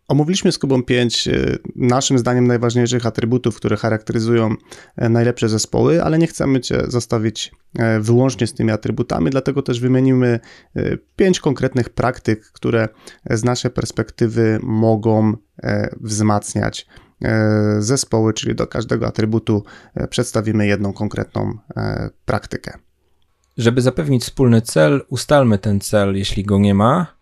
Omówiliśmy 0.08 0.52
z 0.52 0.58
Kubą 0.58 0.84
pięć 0.84 1.28
e, 1.28 1.58
naszym 1.76 2.18
zdaniem 2.18 2.48
najważniejszych 2.48 3.06
atrybutów, 3.06 3.56
które 3.56 3.78
charakteryzują 3.78 4.56
e, 4.96 5.10
najlepsze 5.10 5.50
zespoły, 5.50 6.04
ale 6.04 6.18
nie 6.18 6.28
chcemy 6.28 6.60
Cię 6.60 6.84
zostawić 6.88 7.52
e, 7.80 8.00
wyłącznie 8.00 8.48
z 8.48 8.54
tymi 8.54 8.72
atrybutami, 8.72 9.30
dlatego 9.30 9.62
też 9.62 9.80
wymienimy 9.80 10.40
pięć 11.16 11.40
konkretnych 11.40 11.90
praktyk, 11.90 12.52
które 12.52 12.90
z 13.30 13.44
naszej 13.44 13.72
perspektywy 13.72 14.60
mogą 14.64 15.34
wzmacniać 16.02 16.88
zespoły, 17.80 18.34
czyli 18.34 18.56
do 18.56 18.68
każdego 18.68 19.08
atrybutu 19.08 19.64
przedstawimy 20.10 20.68
jedną 20.68 20.94
konkretną 20.94 21.58
praktykę. 22.26 22.78
Żeby 23.58 23.82
zapewnić 23.82 24.24
wspólny 24.24 24.62
cel, 24.62 25.02
ustalmy 25.10 25.58
ten 25.58 25.80
cel, 25.80 26.16
jeśli 26.16 26.44
go 26.44 26.58
nie 26.58 26.74
ma, 26.74 27.15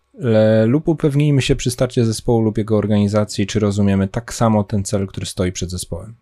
lub 0.65 0.87
upewnijmy 0.87 1.41
się 1.41 1.55
przy 1.55 1.71
starcie 1.71 2.05
zespołu 2.05 2.41
lub 2.41 2.57
jego 2.57 2.77
organizacji, 2.77 3.47
czy 3.47 3.59
rozumiemy 3.59 4.07
tak 4.07 4.33
samo 4.33 4.63
ten 4.63 4.83
cel, 4.83 5.07
który 5.07 5.25
stoi 5.25 5.51
przed 5.51 5.71
zespołem. 5.71 6.15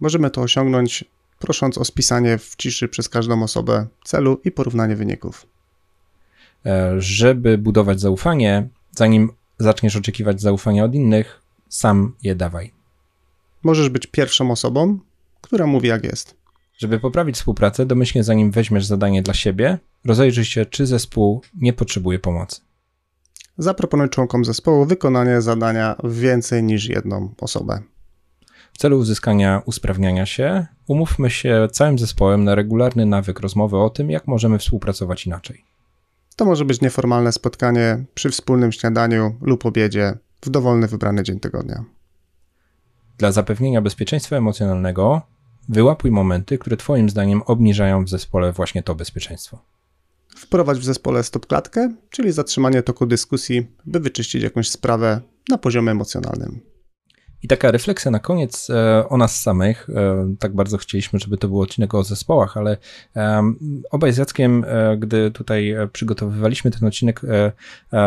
Możemy 0.00 0.30
to 0.30 0.40
osiągnąć 0.40 1.04
prosząc 1.38 1.78
o 1.78 1.84
spisanie 1.84 2.38
w 2.38 2.56
ciszy 2.56 2.88
przez 2.88 3.08
każdą 3.08 3.42
osobę 3.42 3.86
celu 4.04 4.40
i 4.44 4.50
porównanie 4.50 4.96
wyników. 4.96 5.46
E, 6.66 6.94
żeby 6.98 7.58
budować 7.58 8.00
zaufanie, 8.00 8.68
zanim 8.90 9.32
zaczniesz 9.58 9.96
oczekiwać 9.96 10.40
zaufania 10.40 10.84
od 10.84 10.94
innych, 10.94 11.42
sam 11.68 12.14
je 12.22 12.34
dawaj. 12.34 12.72
Możesz 13.62 13.88
być 13.88 14.06
pierwszą 14.06 14.50
osobą, 14.50 14.98
która 15.40 15.66
mówi 15.66 15.88
jak 15.88 16.04
jest. 16.04 16.36
Żeby 16.78 17.00
poprawić 17.00 17.36
współpracę, 17.36 17.86
domyślnie 17.86 18.24
zanim 18.24 18.50
weźmiesz 18.50 18.84
zadanie 18.84 19.22
dla 19.22 19.34
siebie, 19.34 19.78
rozejrzyj 20.04 20.44
się, 20.44 20.66
czy 20.66 20.86
zespół 20.86 21.42
nie 21.54 21.72
potrzebuje 21.72 22.18
pomocy. 22.18 22.60
Zaproponuj 23.60 24.08
członkom 24.08 24.44
zespołu 24.44 24.84
wykonanie 24.84 25.42
zadania 25.42 25.96
w 26.04 26.18
więcej 26.18 26.62
niż 26.62 26.88
jedną 26.88 27.34
osobę. 27.40 27.80
W 28.72 28.78
celu 28.78 28.98
uzyskania 28.98 29.62
usprawniania 29.64 30.26
się, 30.26 30.66
umówmy 30.86 31.30
się 31.30 31.68
całym 31.72 31.98
zespołem 31.98 32.44
na 32.44 32.54
regularny 32.54 33.06
nawyk 33.06 33.40
rozmowy 33.40 33.76
o 33.76 33.90
tym, 33.90 34.10
jak 34.10 34.26
możemy 34.26 34.58
współpracować 34.58 35.26
inaczej. 35.26 35.64
To 36.36 36.44
może 36.44 36.64
być 36.64 36.80
nieformalne 36.80 37.32
spotkanie 37.32 38.04
przy 38.14 38.30
wspólnym 38.30 38.72
śniadaniu 38.72 39.36
lub 39.40 39.66
obiedzie 39.66 40.18
w 40.42 40.50
dowolny 40.50 40.86
wybrany 40.86 41.22
dzień 41.22 41.40
tygodnia. 41.40 41.84
Dla 43.18 43.32
zapewnienia 43.32 43.80
bezpieczeństwa 43.80 44.36
emocjonalnego 44.36 45.22
wyłapuj 45.68 46.10
momenty, 46.10 46.58
które 46.58 46.76
Twoim 46.76 47.10
zdaniem 47.10 47.42
obniżają 47.42 48.04
w 48.04 48.08
zespole 48.08 48.52
właśnie 48.52 48.82
to 48.82 48.94
bezpieczeństwo. 48.94 49.58
Wprowadź 50.36 50.78
w 50.78 50.84
zespole 50.84 51.22
stop-klatkę, 51.22 51.94
czyli 52.10 52.32
zatrzymanie 52.32 52.82
toku 52.82 53.06
dyskusji, 53.06 53.66
by 53.86 54.00
wyczyścić 54.00 54.42
jakąś 54.42 54.70
sprawę 54.70 55.20
na 55.48 55.58
poziomie 55.58 55.90
emocjonalnym. 55.90 56.70
I 57.42 57.48
taka 57.48 57.70
refleksja 57.70 58.10
na 58.10 58.18
koniec 58.18 58.70
e, 58.70 59.08
o 59.08 59.16
nas 59.16 59.40
samych. 59.40 59.90
E, 59.90 60.34
tak 60.38 60.54
bardzo 60.54 60.78
chcieliśmy, 60.78 61.18
żeby 61.18 61.36
to 61.36 61.48
był 61.48 61.60
odcinek 61.60 61.94
o 61.94 62.02
zespołach, 62.02 62.56
ale 62.56 62.76
obaj 63.90 64.12
z 64.12 64.16
Jackiem, 64.16 64.64
e, 64.66 64.96
gdy 64.96 65.30
tutaj 65.30 65.74
przygotowywaliśmy 65.92 66.70
ten 66.70 66.88
odcinek, 66.88 67.20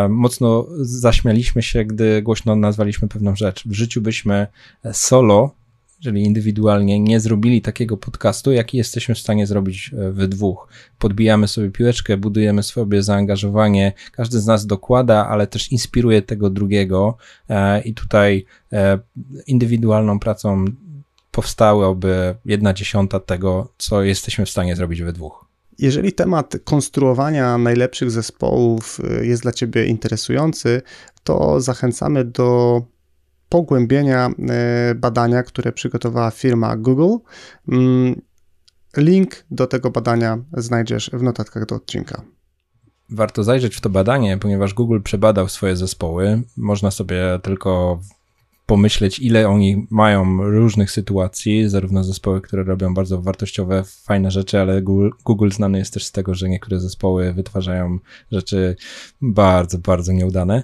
mocno 0.09 0.67
zaśmialiśmy 0.81 1.63
się, 1.63 1.85
gdy 1.85 2.21
głośno 2.21 2.55
nazwaliśmy 2.55 3.07
pewną 3.07 3.35
rzecz. 3.35 3.67
W 3.67 3.73
życiu 3.73 4.01
byśmy 4.01 4.47
solo 4.91 5.55
czyli 6.03 6.23
indywidualnie, 6.23 6.99
nie 6.99 7.19
zrobili 7.19 7.61
takiego 7.61 7.97
podcastu, 7.97 8.51
jaki 8.51 8.77
jesteśmy 8.77 9.15
w 9.15 9.19
stanie 9.19 9.47
zrobić 9.47 9.91
e, 9.93 10.11
we 10.11 10.27
dwóch. 10.27 10.67
Podbijamy 10.99 11.47
sobie 11.47 11.69
piłeczkę, 11.69 12.17
budujemy 12.17 12.63
sobie 12.63 13.03
zaangażowanie, 13.03 13.93
każdy 14.11 14.39
z 14.39 14.45
nas 14.45 14.65
dokłada, 14.65 15.27
ale 15.27 15.47
też 15.47 15.71
inspiruje 15.71 16.21
tego 16.21 16.49
drugiego 16.49 17.17
e, 17.49 17.81
i 17.81 17.93
tutaj 17.93 18.45
e, 18.73 18.99
indywidualną 19.47 20.19
pracą 20.19 20.65
powstałaby 21.31 22.35
jedna 22.45 22.73
dziesiąta 22.73 23.19
tego, 23.19 23.73
co 23.77 24.03
jesteśmy 24.03 24.45
w 24.45 24.49
stanie 24.49 24.75
zrobić 24.75 25.01
we 25.01 25.13
dwóch. 25.13 25.45
Jeżeli 25.79 26.13
temat 26.13 26.55
konstruowania 26.63 27.57
najlepszych 27.57 28.11
zespołów 28.11 29.01
jest 29.21 29.41
dla 29.41 29.51
Ciebie 29.51 29.85
interesujący, 29.85 30.81
to 31.23 31.61
zachęcamy 31.61 32.25
do 32.25 32.81
pogłębienia 33.53 34.29
e, 34.49 34.95
badania, 34.95 35.43
które 35.43 35.71
przygotowała 35.71 36.31
firma 36.31 36.77
Google. 36.77 37.17
Mm, 37.71 38.21
link 38.97 39.45
do 39.51 39.67
tego 39.67 39.91
badania 39.91 40.37
znajdziesz 40.57 41.09
w 41.13 41.23
notatkach 41.23 41.65
do 41.65 41.75
odcinka. 41.75 42.21
Warto 43.09 43.43
zajrzeć 43.43 43.75
w 43.75 43.81
to 43.81 43.89
badanie, 43.89 44.37
ponieważ 44.37 44.73
Google 44.73 45.01
przebadał 45.01 45.49
swoje 45.49 45.75
zespoły. 45.75 46.41
Można 46.57 46.91
sobie 46.91 47.39
tylko 47.43 47.99
pomyśleć, 48.65 49.19
ile 49.19 49.47
oni 49.47 49.87
mają 49.89 50.43
różnych 50.43 50.91
sytuacji, 50.91 51.69
zarówno 51.69 52.03
zespoły, 52.03 52.41
które 52.41 52.63
robią 52.63 52.93
bardzo 52.93 53.21
wartościowe, 53.21 53.83
fajne 53.85 54.31
rzeczy, 54.31 54.59
ale 54.59 54.81
Google, 54.81 55.09
Google 55.25 55.49
znany 55.49 55.77
jest 55.77 55.93
też 55.93 56.05
z 56.05 56.11
tego, 56.11 56.35
że 56.35 56.49
niektóre 56.49 56.79
zespoły 56.79 57.33
wytwarzają 57.33 57.99
rzeczy 58.31 58.75
bardzo, 59.21 59.77
bardzo 59.77 60.11
nieudane. 60.11 60.63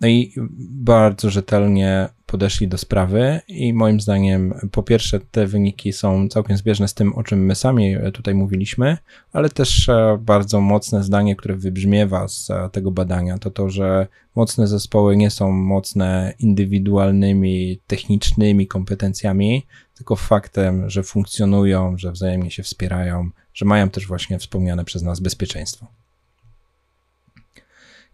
No 0.00 0.08
i 0.08 0.32
bardzo 0.58 1.30
rzetelnie 1.30 2.08
podeszli 2.26 2.68
do 2.68 2.78
sprawy 2.78 3.40
i 3.48 3.72
moim 3.72 4.00
zdaniem 4.00 4.54
po 4.72 4.82
pierwsze 4.82 5.20
te 5.20 5.46
wyniki 5.46 5.92
są 5.92 6.28
całkiem 6.28 6.56
zbieżne 6.56 6.88
z 6.88 6.94
tym, 6.94 7.14
o 7.14 7.22
czym 7.22 7.44
my 7.44 7.54
sami 7.54 7.96
tutaj 8.14 8.34
mówiliśmy, 8.34 8.96
ale 9.32 9.48
też 9.48 9.88
e, 9.88 10.18
bardzo 10.20 10.60
mocne 10.60 11.02
zdanie, 11.02 11.36
które 11.36 11.54
wybrzmiewa 11.54 12.28
z 12.28 12.50
e, 12.50 12.70
tego 12.72 12.90
badania, 12.90 13.38
to 13.38 13.50
to, 13.50 13.70
że 13.70 14.06
mocne 14.36 14.66
zespoły 14.66 15.16
nie 15.16 15.30
są 15.30 15.52
mocne 15.52 16.34
indywidualnymi, 16.38 17.80
technicznymi 17.86 18.66
kompetencjami, 18.66 19.66
tylko 19.94 20.16
faktem, 20.16 20.90
że 20.90 21.02
funkcjonują, 21.02 21.98
że 21.98 22.12
wzajemnie 22.12 22.50
się 22.50 22.62
wspierają, 22.62 23.30
że 23.54 23.64
mają 23.64 23.90
też 23.90 24.06
właśnie 24.06 24.38
wspomniane 24.38 24.84
przez 24.84 25.02
nas 25.02 25.20
bezpieczeństwo. 25.20 25.86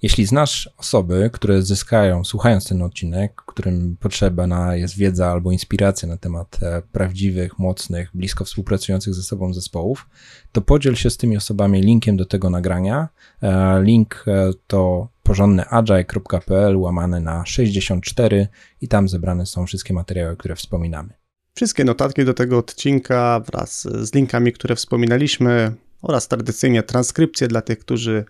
Jeśli 0.03 0.27
znasz 0.27 0.71
osoby, 0.77 1.31
które 1.33 1.63
zyskają, 1.63 2.25
słuchając 2.25 2.69
ten 2.69 2.83
odcinek, 2.83 3.43
którym 3.47 3.97
potrzebna 4.01 4.77
jest 4.77 4.97
wiedza 4.97 5.31
albo 5.31 5.53
inspiracja 5.53 6.09
na 6.09 6.17
temat 6.17 6.59
e, 6.63 6.83
prawdziwych, 6.93 7.59
mocnych, 7.59 8.11
blisko 8.15 8.45
współpracujących 8.45 9.15
ze 9.15 9.23
sobą 9.23 9.55
zespołów, 9.55 10.09
to 10.53 10.61
podziel 10.61 10.95
się 10.95 11.11
z 11.11 11.17
tymi 11.17 11.37
osobami 11.37 11.83
linkiem 11.83 12.17
do 12.17 12.25
tego 12.25 12.51
nagrania. 12.51 13.09
E, 13.43 13.83
link 13.83 14.25
e, 14.27 14.51
to 14.67 15.09
porządnyagile.pl 15.23 16.77
łamane 16.77 17.21
na 17.21 17.47
64 17.47 18.49
i 18.81 18.89
tam 18.89 19.09
zebrane 19.09 19.47
są 19.47 19.67
wszystkie 19.67 19.95
materiały, 19.95 20.37
które 20.37 20.57
wspominamy. 20.57 21.15
Wszystkie 21.55 21.85
notatki 21.85 22.25
do 22.25 22.35
tego 22.35 22.59
odcinka 22.59 23.41
wraz 23.41 23.83
z 23.83 24.15
linkami, 24.15 24.53
które 24.53 24.77
wspominaliśmy 24.77 25.73
oraz 26.03 26.29
tradycyjnie 26.29 26.83
transkrypcje 26.83 27.49
dla 27.49 27.63
tych, 27.63 27.79
którzy 27.79 28.25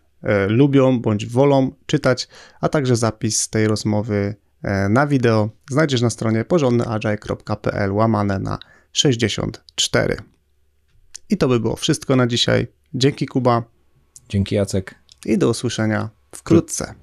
lubią 0.48 1.00
bądź 1.00 1.26
wolą 1.26 1.70
czytać, 1.86 2.28
a 2.60 2.68
także 2.68 2.96
zapis 2.96 3.48
tej 3.48 3.68
rozmowy 3.68 4.34
e, 4.62 4.88
na 4.88 5.06
wideo 5.06 5.50
znajdziesz 5.70 6.00
na 6.00 6.10
stronie 6.10 6.44
porządnyagile.pl 6.44 7.92
łamane 7.92 8.38
na 8.38 8.58
64. 8.92 10.16
I 11.28 11.36
to 11.36 11.48
by 11.48 11.60
było 11.60 11.76
wszystko 11.76 12.16
na 12.16 12.26
dzisiaj. 12.26 12.66
Dzięki 12.94 13.26
Kuba. 13.26 13.62
Dzięki 14.28 14.54
Jacek. 14.54 14.94
I 15.24 15.38
do 15.38 15.48
usłyszenia 15.48 16.10
wkrótce. 16.34 16.94